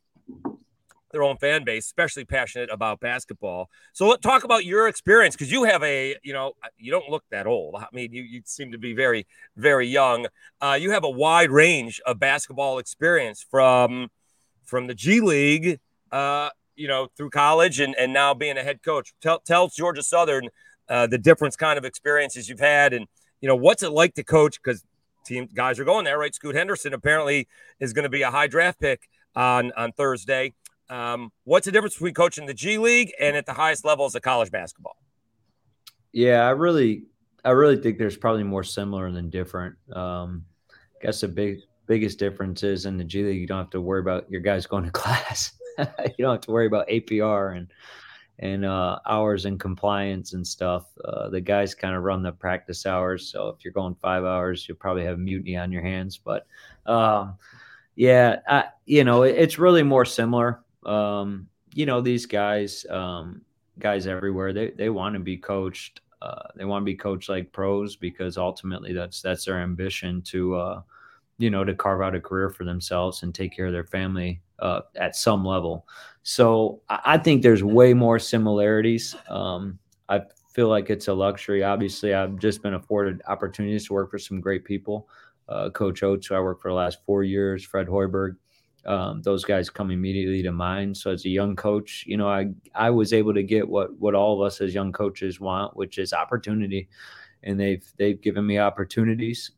their 1.11 1.23
own 1.23 1.37
fan 1.37 1.63
base, 1.63 1.85
especially 1.85 2.23
passionate 2.23 2.69
about 2.71 2.99
basketball. 2.99 3.69
So 3.93 4.07
let's 4.07 4.21
talk 4.21 4.43
about 4.43 4.65
your 4.65 4.87
experience 4.87 5.35
because 5.35 5.51
you 5.51 5.63
have 5.63 5.81
a, 5.81 6.15
you 6.21 6.33
know, 6.33 6.53
you 6.77 6.91
don't 6.91 7.09
look 7.09 7.23
that 7.31 7.47
old. 7.47 7.75
I 7.75 7.87
mean, 7.91 8.13
you, 8.13 8.21
you 8.21 8.41
seem 8.45 8.71
to 8.73 8.77
be 8.77 8.93
very, 8.93 9.25
very 9.57 9.87
young. 9.87 10.27
Uh, 10.61 10.77
you 10.79 10.91
have 10.91 11.03
a 11.03 11.09
wide 11.09 11.49
range 11.49 11.99
of 12.05 12.19
basketball 12.19 12.77
experience 12.77 13.43
from 13.49 14.09
from 14.69 14.87
the 14.87 14.93
G 14.93 15.19
League, 15.19 15.79
uh, 16.11 16.49
you 16.75 16.87
know, 16.87 17.07
through 17.17 17.31
college 17.31 17.79
and, 17.79 17.95
and 17.95 18.13
now 18.13 18.33
being 18.33 18.57
a 18.57 18.63
head 18.63 18.81
coach. 18.83 19.13
Tell, 19.21 19.39
tell 19.39 19.67
Georgia 19.67 20.03
Southern 20.03 20.49
uh, 20.87 21.07
the 21.07 21.17
different 21.17 21.57
kind 21.57 21.77
of 21.77 21.85
experiences 21.85 22.47
you've 22.47 22.59
had 22.59 22.93
and, 22.93 23.07
you 23.41 23.47
know, 23.47 23.55
what's 23.55 23.83
it 23.83 23.91
like 23.91 24.13
to 24.15 24.23
coach? 24.23 24.61
Because 24.61 24.83
team 25.25 25.47
guys 25.53 25.79
are 25.79 25.85
going 25.85 26.05
there, 26.05 26.17
right? 26.17 26.33
Scoot 26.33 26.55
Henderson 26.55 26.93
apparently 26.93 27.47
is 27.79 27.93
going 27.93 28.03
to 28.03 28.09
be 28.09 28.21
a 28.21 28.31
high 28.31 28.47
draft 28.47 28.79
pick 28.79 29.09
on, 29.35 29.71
on 29.75 29.91
Thursday. 29.91 30.53
Um, 30.89 31.31
what's 31.43 31.65
the 31.65 31.71
difference 31.71 31.95
between 31.95 32.13
coaching 32.13 32.45
the 32.47 32.53
G 32.53 32.77
League 32.77 33.11
and 33.19 33.35
at 33.35 33.45
the 33.45 33.53
highest 33.53 33.85
levels 33.85 34.15
of 34.15 34.21
college 34.21 34.49
basketball? 34.49 34.97
Yeah, 36.11 36.47
I 36.47 36.51
really, 36.51 37.03
I 37.45 37.51
really 37.51 37.77
think 37.77 37.97
there's 37.97 38.17
probably 38.17 38.43
more 38.43 38.63
similar 38.63 39.11
than 39.11 39.29
different. 39.29 39.75
Um, 39.93 40.45
I 40.71 41.05
guess 41.05 41.21
the 41.21 41.27
big 41.27 41.59
biggest 41.89 42.19
difference 42.19 42.61
is 42.61 42.85
in 42.85 42.97
the 42.97 43.03
G 43.03 43.23
League, 43.23 43.41
you 43.41 43.47
don't 43.47 43.57
have 43.57 43.71
to 43.71 43.81
worry 43.81 43.99
about 43.99 44.29
your 44.29 44.41
guys 44.41 44.67
going 44.67 44.85
to 44.85 44.91
class. 45.03 45.53
you 45.77 45.85
don't 46.19 46.35
have 46.35 46.41
to 46.41 46.51
worry 46.51 46.67
about 46.67 46.87
APR 46.87 47.57
and 47.57 47.67
and 48.41 48.63
uh, 48.63 48.99
hours 49.05 49.43
and 49.43 49.59
compliance 49.59 50.31
and 50.31 50.47
stuff. 50.47 50.85
Uh, 51.03 51.27
the 51.27 51.41
guys 51.41 51.75
kind 51.75 51.93
of 51.93 52.03
run 52.03 52.23
the 52.23 52.31
practice 52.31 52.85
hours, 52.85 53.29
so 53.29 53.49
if 53.49 53.65
you're 53.65 53.73
going 53.73 53.95
five 53.95 54.23
hours, 54.23 54.65
you'll 54.65 54.77
probably 54.77 55.03
have 55.03 55.19
mutiny 55.19 55.57
on 55.57 55.73
your 55.73 55.81
hands. 55.81 56.17
But 56.17 56.45
um, 56.85 57.35
yeah, 57.95 58.37
I, 58.47 58.65
you 58.85 59.03
know, 59.03 59.23
it, 59.23 59.35
it's 59.35 59.59
really 59.59 59.83
more 59.83 60.05
similar. 60.05 60.61
Um, 60.85 61.47
you 61.73 61.85
know, 61.85 61.99
these 61.99 62.25
guys, 62.27 62.85
um, 62.89 63.41
guys 63.79 64.07
everywhere, 64.07 64.53
they 64.53 64.69
they 64.69 64.89
want 64.89 65.15
to 65.15 65.19
be 65.19 65.37
coached. 65.37 66.01
Uh, 66.21 66.47
they 66.55 66.65
want 66.65 66.83
to 66.83 66.85
be 66.85 66.95
coached 66.95 67.29
like 67.29 67.51
pros 67.51 67.95
because 67.95 68.37
ultimately 68.37 68.93
that's 68.93 69.21
that's 69.21 69.45
their 69.45 69.59
ambition 69.59 70.21
to 70.21 70.55
uh, 70.55 70.81
you 71.39 71.49
know, 71.49 71.63
to 71.63 71.73
carve 71.73 72.01
out 72.01 72.13
a 72.13 72.21
career 72.21 72.49
for 72.49 72.65
themselves 72.65 73.23
and 73.23 73.33
take 73.33 73.55
care 73.55 73.65
of 73.65 73.73
their 73.73 73.85
family 73.85 74.41
uh, 74.59 74.81
at 74.95 75.15
some 75.15 75.43
level. 75.43 75.87
So 76.21 76.81
I 76.89 77.17
think 77.17 77.41
there's 77.41 77.63
way 77.63 77.93
more 77.93 78.19
similarities. 78.19 79.15
Um, 79.29 79.79
I 80.09 80.21
feel 80.53 80.67
like 80.67 80.89
it's 80.89 81.07
a 81.07 81.13
luxury. 81.13 81.63
Obviously, 81.63 82.13
I've 82.13 82.37
just 82.37 82.61
been 82.61 82.73
afforded 82.73 83.21
opportunities 83.27 83.87
to 83.87 83.93
work 83.93 84.11
for 84.11 84.19
some 84.19 84.41
great 84.41 84.65
people. 84.65 85.07
Uh, 85.47 85.69
Coach 85.69 86.03
Oats, 86.03 86.27
who 86.27 86.35
I 86.35 86.41
worked 86.41 86.61
for 86.61 86.69
the 86.69 86.75
last 86.75 86.99
four 87.05 87.23
years, 87.23 87.63
Fred 87.63 87.87
Hoiberg, 87.87 88.35
um, 88.85 89.21
those 89.21 89.45
guys 89.45 89.69
come 89.69 89.91
immediately 89.91 90.43
to 90.43 90.51
mind. 90.51 90.95
So 90.95 91.11
as 91.11 91.25
a 91.25 91.29
young 91.29 91.55
coach, 91.55 92.03
you 92.05 92.17
know, 92.17 92.27
I 92.29 92.49
I 92.75 92.89
was 92.89 93.13
able 93.13 93.33
to 93.33 93.43
get 93.43 93.67
what 93.67 93.97
what 93.99 94.15
all 94.15 94.39
of 94.39 94.45
us 94.45 94.61
as 94.61 94.73
young 94.73 94.91
coaches 94.91 95.39
want, 95.39 95.75
which 95.75 95.97
is 95.97 96.13
opportunity, 96.13 96.89
and 97.43 97.59
they've 97.59 97.85
they've 97.97 98.21
given 98.21 98.45
me 98.45 98.57
opportunities, 98.57 99.51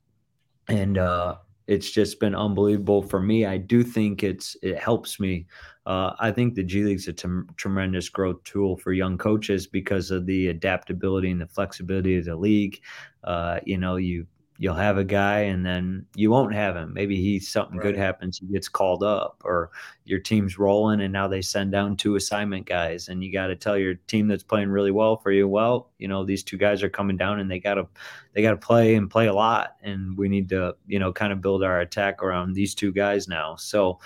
and 0.67 0.97
uh, 0.97 1.35
it's 1.71 1.89
just 1.89 2.19
been 2.19 2.35
unbelievable 2.35 3.01
for 3.01 3.21
me. 3.21 3.45
I 3.45 3.55
do 3.55 3.81
think 3.81 4.23
it's 4.23 4.57
it 4.61 4.77
helps 4.77 5.21
me. 5.21 5.45
Uh, 5.85 6.11
I 6.19 6.29
think 6.29 6.53
the 6.53 6.63
G 6.63 6.83
League's 6.83 7.07
a 7.07 7.13
t- 7.13 7.29
tremendous 7.55 8.09
growth 8.09 8.43
tool 8.43 8.75
for 8.75 8.91
young 8.91 9.17
coaches 9.17 9.67
because 9.67 10.11
of 10.11 10.25
the 10.25 10.49
adaptability 10.49 11.31
and 11.31 11.39
the 11.39 11.47
flexibility 11.47 12.17
of 12.17 12.25
the 12.25 12.35
league. 12.35 12.81
Uh, 13.23 13.61
you 13.65 13.77
know, 13.77 13.95
you 13.95 14.27
you'll 14.57 14.75
have 14.75 14.97
a 14.97 15.03
guy 15.03 15.39
and 15.39 15.65
then 15.65 16.05
you 16.15 16.29
won't 16.29 16.53
have 16.53 16.75
him. 16.75 16.93
Maybe 16.93 17.15
he 17.15 17.39
something 17.39 17.77
right. 17.77 17.83
good 17.83 17.97
happens, 17.97 18.37
he 18.37 18.45
gets 18.45 18.69
called 18.69 19.03
up, 19.03 19.41
or 19.43 19.71
your 20.05 20.19
team's 20.19 20.59
rolling 20.59 21.01
and 21.01 21.11
now 21.11 21.27
they 21.27 21.41
send 21.41 21.71
down 21.71 21.97
two 21.97 22.15
assignment 22.15 22.67
guys, 22.67 23.07
and 23.07 23.23
you 23.23 23.33
got 23.33 23.47
to 23.47 23.55
tell 23.55 23.77
your 23.77 23.95
team 23.95 24.27
that's 24.27 24.43
playing 24.43 24.69
really 24.69 24.91
well 24.91 25.17
for 25.17 25.31
you, 25.31 25.47
well, 25.47 25.89
you 25.97 26.07
know 26.07 26.23
these 26.23 26.43
two 26.43 26.57
guys 26.57 26.83
are 26.83 26.89
coming 26.89 27.17
down 27.17 27.39
and 27.39 27.49
they 27.49 27.59
got 27.59 27.75
to 27.75 27.87
they 28.33 28.41
got 28.41 28.51
to 28.51 28.57
play 28.57 28.95
and 28.95 29.09
play 29.09 29.27
a 29.27 29.33
lot, 29.33 29.77
and 29.81 30.15
we 30.15 30.29
need 30.29 30.49
to 30.49 30.75
you 30.85 30.99
know 30.99 31.11
kind 31.11 31.33
of 31.33 31.41
build 31.41 31.63
our 31.63 31.79
attack 31.79 32.21
around 32.21 32.53
these 32.53 32.75
two 32.75 32.91
guys 32.91 33.27
now. 33.27 33.55
So 33.55 33.99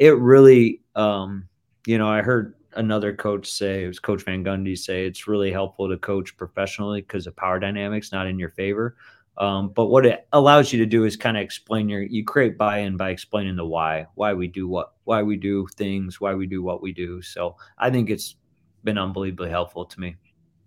it 0.00 0.16
really, 0.16 0.80
um, 0.96 1.48
you 1.86 1.98
know, 1.98 2.08
I 2.08 2.22
heard 2.22 2.54
another 2.72 3.14
coach 3.14 3.50
say 3.50 3.84
it 3.84 3.86
was 3.86 3.98
Coach 3.98 4.24
Van 4.24 4.44
Gundy 4.44 4.76
say 4.76 5.06
it's 5.06 5.28
really 5.28 5.52
helpful 5.52 5.88
to 5.88 5.96
coach 5.98 6.36
professionally 6.36 7.00
because 7.02 7.26
the 7.26 7.32
power 7.32 7.58
dynamics 7.58 8.10
not 8.10 8.26
in 8.26 8.38
your 8.38 8.50
favor 8.50 8.96
um, 9.40 9.70
but 9.70 9.86
what 9.86 10.04
it 10.04 10.28
allows 10.34 10.70
you 10.70 10.78
to 10.80 10.86
do 10.86 11.04
is 11.04 11.16
kind 11.16 11.36
of 11.36 11.42
explain 11.42 11.88
your, 11.88 12.02
you 12.02 12.24
create 12.24 12.58
buy-in 12.58 12.98
by 12.98 13.08
explaining 13.08 13.56
the 13.56 13.64
why, 13.64 14.06
why 14.14 14.34
we 14.34 14.46
do 14.46 14.68
what, 14.68 14.92
why 15.04 15.22
we 15.22 15.36
do 15.36 15.66
things, 15.76 16.20
why 16.20 16.34
we 16.34 16.46
do 16.46 16.62
what 16.62 16.82
we 16.82 16.92
do. 16.92 17.22
So 17.22 17.56
I 17.78 17.88
think 17.88 18.10
it's 18.10 18.36
been 18.84 18.98
unbelievably 18.98 19.48
helpful 19.48 19.86
to 19.86 19.98
me. 19.98 20.16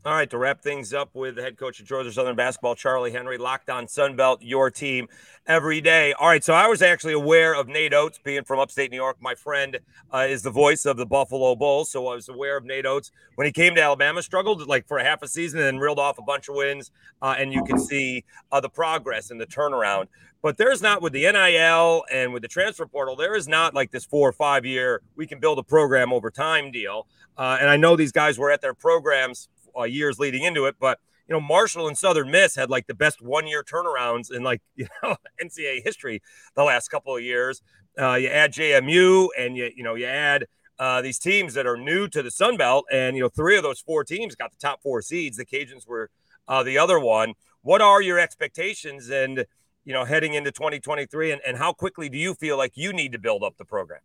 All 0.06 0.14
right, 0.14 0.30
to 0.32 0.38
wrap 0.38 0.62
things 0.62 0.94
up 0.94 1.12
with 1.14 1.38
head 1.38 1.58
coach 1.58 1.80
of 1.80 1.86
Georgia 1.86 2.12
Southern 2.12 2.36
basketball, 2.36 2.76
Charlie 2.76 3.14
Henry, 3.14 3.38
locked 3.38 3.70
on 3.70 3.86
Sunbelt, 3.86 4.40
your 4.42 4.70
team 4.70 5.08
every 5.48 5.80
day. 5.80 6.12
All 6.12 6.28
right, 6.28 6.44
so 6.44 6.54
I 6.54 6.68
was 6.68 6.82
actually 6.82 7.14
aware 7.14 7.56
of 7.56 7.70
Nate 7.70 7.94
Oats 7.94 8.20
being 8.22 8.44
from 8.44 8.60
upstate 8.60 8.92
New 8.92 8.98
York. 8.98 9.16
My 9.22 9.34
friend 9.34 9.80
uh, 10.14 10.26
is 10.28 10.42
the 10.42 10.50
voice 10.50 10.86
of 10.86 10.98
the 10.98 11.06
Buffalo 11.06 11.56
Bulls, 11.56 11.90
so 11.90 12.06
I 12.08 12.16
was 12.16 12.28
aware 12.28 12.58
of 12.58 12.66
Nate 12.66 12.86
Oats 12.86 13.14
when 13.36 13.46
he 13.46 13.54
came 13.54 13.76
to 13.76 13.82
Alabama. 13.82 14.22
Struggled 14.22 14.68
like 14.68 14.86
for 14.90 14.98
a 14.98 15.06
half 15.06 15.24
a 15.24 15.28
season 15.30 15.60
and 15.60 15.68
then 15.68 15.78
reeled 15.78 16.00
off 16.00 16.18
a 16.18 16.22
bunch 16.22 16.50
of 16.50 16.56
wins, 16.56 16.92
uh, 17.22 17.36
and 17.38 17.54
you 17.54 17.64
can 17.64 17.80
see 17.80 18.26
uh, 18.52 18.60
the 18.60 18.68
progress 18.68 19.32
and 19.32 19.40
the 19.40 19.48
turnaround. 19.48 20.08
But 20.42 20.58
there's 20.58 20.82
not 20.82 21.02
with 21.02 21.14
the 21.14 21.32
NIL 21.32 22.04
and 22.12 22.34
with 22.34 22.42
the 22.42 22.50
transfer 22.50 22.86
portal, 22.86 23.16
there 23.16 23.38
is 23.38 23.48
not 23.48 23.74
like 23.74 23.92
this 23.92 24.04
four 24.04 24.28
or 24.28 24.34
five 24.34 24.66
year 24.66 25.02
we 25.16 25.28
can 25.28 25.40
build 25.40 25.60
a 25.60 25.64
program 25.64 26.12
over 26.12 26.30
time 26.30 26.72
deal. 26.72 27.08
Uh, 27.38 27.58
and 27.62 27.70
I 27.70 27.78
know 27.78 27.96
these 27.96 28.12
guys 28.12 28.38
were 28.38 28.52
at 28.52 28.60
their 28.60 28.74
programs 28.74 29.48
uh, 29.78 29.84
years 29.84 30.20
leading 30.20 30.44
into 30.44 30.66
it. 30.66 30.76
But 30.80 31.00
you 31.28 31.34
know, 31.34 31.42
Marshall 31.42 31.88
and 31.88 31.98
Southern 31.98 32.32
Miss 32.32 32.56
had 32.56 32.70
like 32.70 32.88
the 32.88 32.94
best 32.94 33.22
one 33.22 33.48
year 33.48 33.64
turnarounds 33.64 34.32
in 34.32 34.44
like 34.44 34.62
you 34.76 34.88
know 35.02 35.16
NCAA 35.42 35.84
history 35.84 36.22
the 36.56 36.64
last 36.64 36.90
couple 36.90 37.16
of 37.16 37.24
years. 37.24 37.62
Uh, 38.00 38.16
you 38.16 38.28
add 38.28 38.54
JMU 38.54 39.28
and 39.38 39.56
you 39.56 39.72
you 39.76 39.84
know 39.84 39.96
you 39.96 40.06
add 40.06 40.48
uh, 40.80 41.02
these 41.02 41.20
teams 41.20 41.54
that 41.54 41.68
are 41.68 41.78
new 41.78 42.08
to 42.08 42.24
the 42.24 42.32
Sun 42.32 42.58
Belt, 42.58 42.86
and 42.92 43.16
you 43.16 43.24
know 43.24 43.30
three 43.30 43.58
of 43.58 43.64
those 43.64 43.80
four 43.80 44.04
teams 44.04 44.36
got 44.36 44.52
the 44.52 44.58
top 44.58 44.82
four 44.82 45.02
seeds. 45.02 45.38
The 45.38 45.46
Cajuns 45.46 45.88
were 45.88 46.10
uh, 46.48 46.64
the 46.64 46.78
other 46.78 47.00
one. 47.00 47.34
What 47.62 47.82
are 47.82 48.02
your 48.02 48.20
expectations 48.20 49.10
and 49.10 49.46
you 49.86 49.94
know 49.94 50.06
heading 50.06 50.34
into 50.34 50.52
2023, 50.52 51.32
and, 51.32 51.42
and 51.46 51.58
how 51.58 51.74
quickly 51.74 52.10
do 52.10 52.18
you 52.18 52.34
feel 52.34 52.58
like 52.58 52.74
you 52.76 52.92
need 52.92 53.12
to 53.12 53.20
build 53.20 53.44
up 53.44 53.58
the 53.58 53.66
program? 53.66 54.02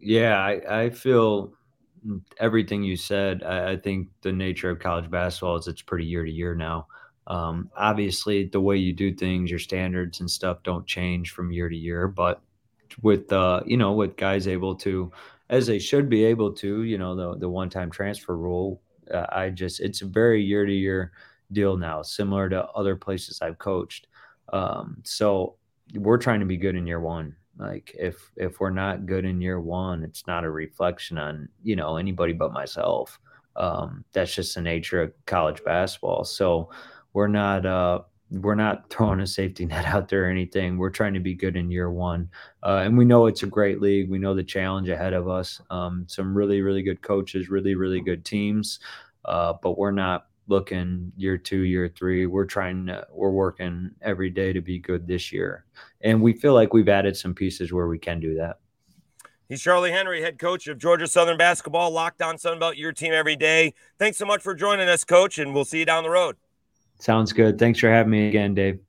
Yeah, 0.00 0.38
I, 0.38 0.84
I 0.84 0.90
feel 0.90 1.52
everything 2.38 2.82
you 2.82 2.96
said. 2.96 3.42
I, 3.42 3.72
I, 3.72 3.76
think 3.76 4.08
the 4.22 4.32
nature 4.32 4.70
of 4.70 4.78
college 4.78 5.10
basketball 5.10 5.56
is 5.56 5.68
it's 5.68 5.82
pretty 5.82 6.04
year 6.04 6.24
to 6.24 6.30
year 6.30 6.54
now. 6.54 6.86
Um, 7.26 7.70
obviously, 7.76 8.44
the 8.44 8.60
way 8.60 8.76
you 8.76 8.92
do 8.92 9.14
things, 9.14 9.50
your 9.50 9.58
standards 9.58 10.20
and 10.20 10.30
stuff 10.30 10.62
don't 10.62 10.86
change 10.86 11.30
from 11.30 11.52
year 11.52 11.68
to 11.68 11.76
year. 11.76 12.08
But 12.08 12.42
with 13.02 13.32
uh, 13.32 13.62
you 13.66 13.76
know, 13.76 13.92
with 13.92 14.16
guys 14.16 14.48
able 14.48 14.74
to, 14.76 15.12
as 15.48 15.66
they 15.66 15.78
should 15.78 16.08
be 16.08 16.24
able 16.24 16.52
to, 16.54 16.82
you 16.82 16.98
know, 16.98 17.14
the 17.14 17.38
the 17.38 17.48
one 17.48 17.70
time 17.70 17.90
transfer 17.90 18.36
rule. 18.36 18.80
Uh, 19.12 19.26
I 19.30 19.50
just 19.50 19.80
it's 19.80 20.02
a 20.02 20.06
very 20.06 20.42
year 20.42 20.64
to 20.64 20.72
year 20.72 21.12
deal 21.52 21.76
now, 21.76 22.02
similar 22.02 22.48
to 22.48 22.64
other 22.70 22.96
places 22.96 23.40
I've 23.42 23.58
coached. 23.58 24.06
Um, 24.52 24.98
so 25.04 25.56
we're 25.94 26.18
trying 26.18 26.40
to 26.40 26.46
be 26.46 26.56
good 26.56 26.76
in 26.76 26.86
year 26.86 27.00
one 27.00 27.36
like 27.58 27.94
if 27.98 28.30
if 28.36 28.60
we're 28.60 28.70
not 28.70 29.06
good 29.06 29.24
in 29.24 29.40
year 29.40 29.60
one 29.60 30.02
it's 30.02 30.26
not 30.26 30.44
a 30.44 30.50
reflection 30.50 31.18
on 31.18 31.48
you 31.62 31.76
know 31.76 31.96
anybody 31.96 32.32
but 32.32 32.52
myself. 32.52 33.18
Um 33.56 34.04
that's 34.12 34.34
just 34.34 34.54
the 34.54 34.62
nature 34.62 35.02
of 35.02 35.12
college 35.26 35.62
basketball. 35.64 36.24
So 36.24 36.70
we're 37.12 37.28
not 37.28 37.66
uh 37.66 38.00
we're 38.30 38.54
not 38.54 38.88
throwing 38.90 39.20
a 39.20 39.26
safety 39.26 39.66
net 39.66 39.84
out 39.84 40.08
there 40.08 40.24
or 40.24 40.30
anything. 40.30 40.78
We're 40.78 40.90
trying 40.90 41.14
to 41.14 41.20
be 41.20 41.34
good 41.34 41.56
in 41.56 41.70
year 41.70 41.90
one. 41.90 42.30
Uh, 42.62 42.82
and 42.84 42.96
we 42.96 43.04
know 43.04 43.26
it's 43.26 43.42
a 43.42 43.46
great 43.46 43.82
league. 43.82 44.08
We 44.10 44.18
know 44.18 44.34
the 44.34 44.42
challenge 44.42 44.88
ahead 44.88 45.12
of 45.12 45.28
us. 45.28 45.60
Um 45.70 46.06
some 46.08 46.36
really 46.36 46.62
really 46.62 46.82
good 46.82 47.02
coaches 47.02 47.50
really 47.50 47.74
really 47.74 48.00
good 48.00 48.24
teams. 48.24 48.80
Uh 49.24 49.54
but 49.62 49.78
we're 49.78 49.90
not 49.92 50.26
looking 50.48 51.12
year 51.16 51.38
two, 51.38 51.60
year 51.60 51.88
three. 51.88 52.26
We're 52.26 52.44
trying 52.44 52.86
to, 52.86 53.06
we're 53.10 53.30
working 53.30 53.90
every 54.00 54.30
day 54.30 54.52
to 54.52 54.60
be 54.60 54.78
good 54.78 55.06
this 55.06 55.32
year. 55.32 55.64
And 56.00 56.20
we 56.20 56.32
feel 56.32 56.54
like 56.54 56.72
we've 56.72 56.88
added 56.88 57.16
some 57.16 57.34
pieces 57.34 57.72
where 57.72 57.86
we 57.86 57.98
can 57.98 58.20
do 58.20 58.34
that. 58.36 58.58
He's 59.48 59.60
Charlie 59.60 59.92
Henry, 59.92 60.22
head 60.22 60.38
coach 60.38 60.66
of 60.66 60.78
Georgia 60.78 61.06
Southern 61.06 61.36
basketball, 61.36 61.90
locked 61.90 62.22
on 62.22 62.36
Sunbelt, 62.36 62.76
your 62.76 62.92
team 62.92 63.12
every 63.12 63.36
day. 63.36 63.74
Thanks 63.98 64.16
so 64.16 64.24
much 64.24 64.40
for 64.40 64.54
joining 64.54 64.88
us, 64.88 65.04
coach, 65.04 65.38
and 65.38 65.52
we'll 65.52 65.66
see 65.66 65.80
you 65.80 65.84
down 65.84 66.04
the 66.04 66.10
road. 66.10 66.36
Sounds 66.98 67.32
good. 67.32 67.58
Thanks 67.58 67.78
for 67.78 67.90
having 67.90 68.10
me 68.10 68.28
again, 68.28 68.54
Dave. 68.54 68.80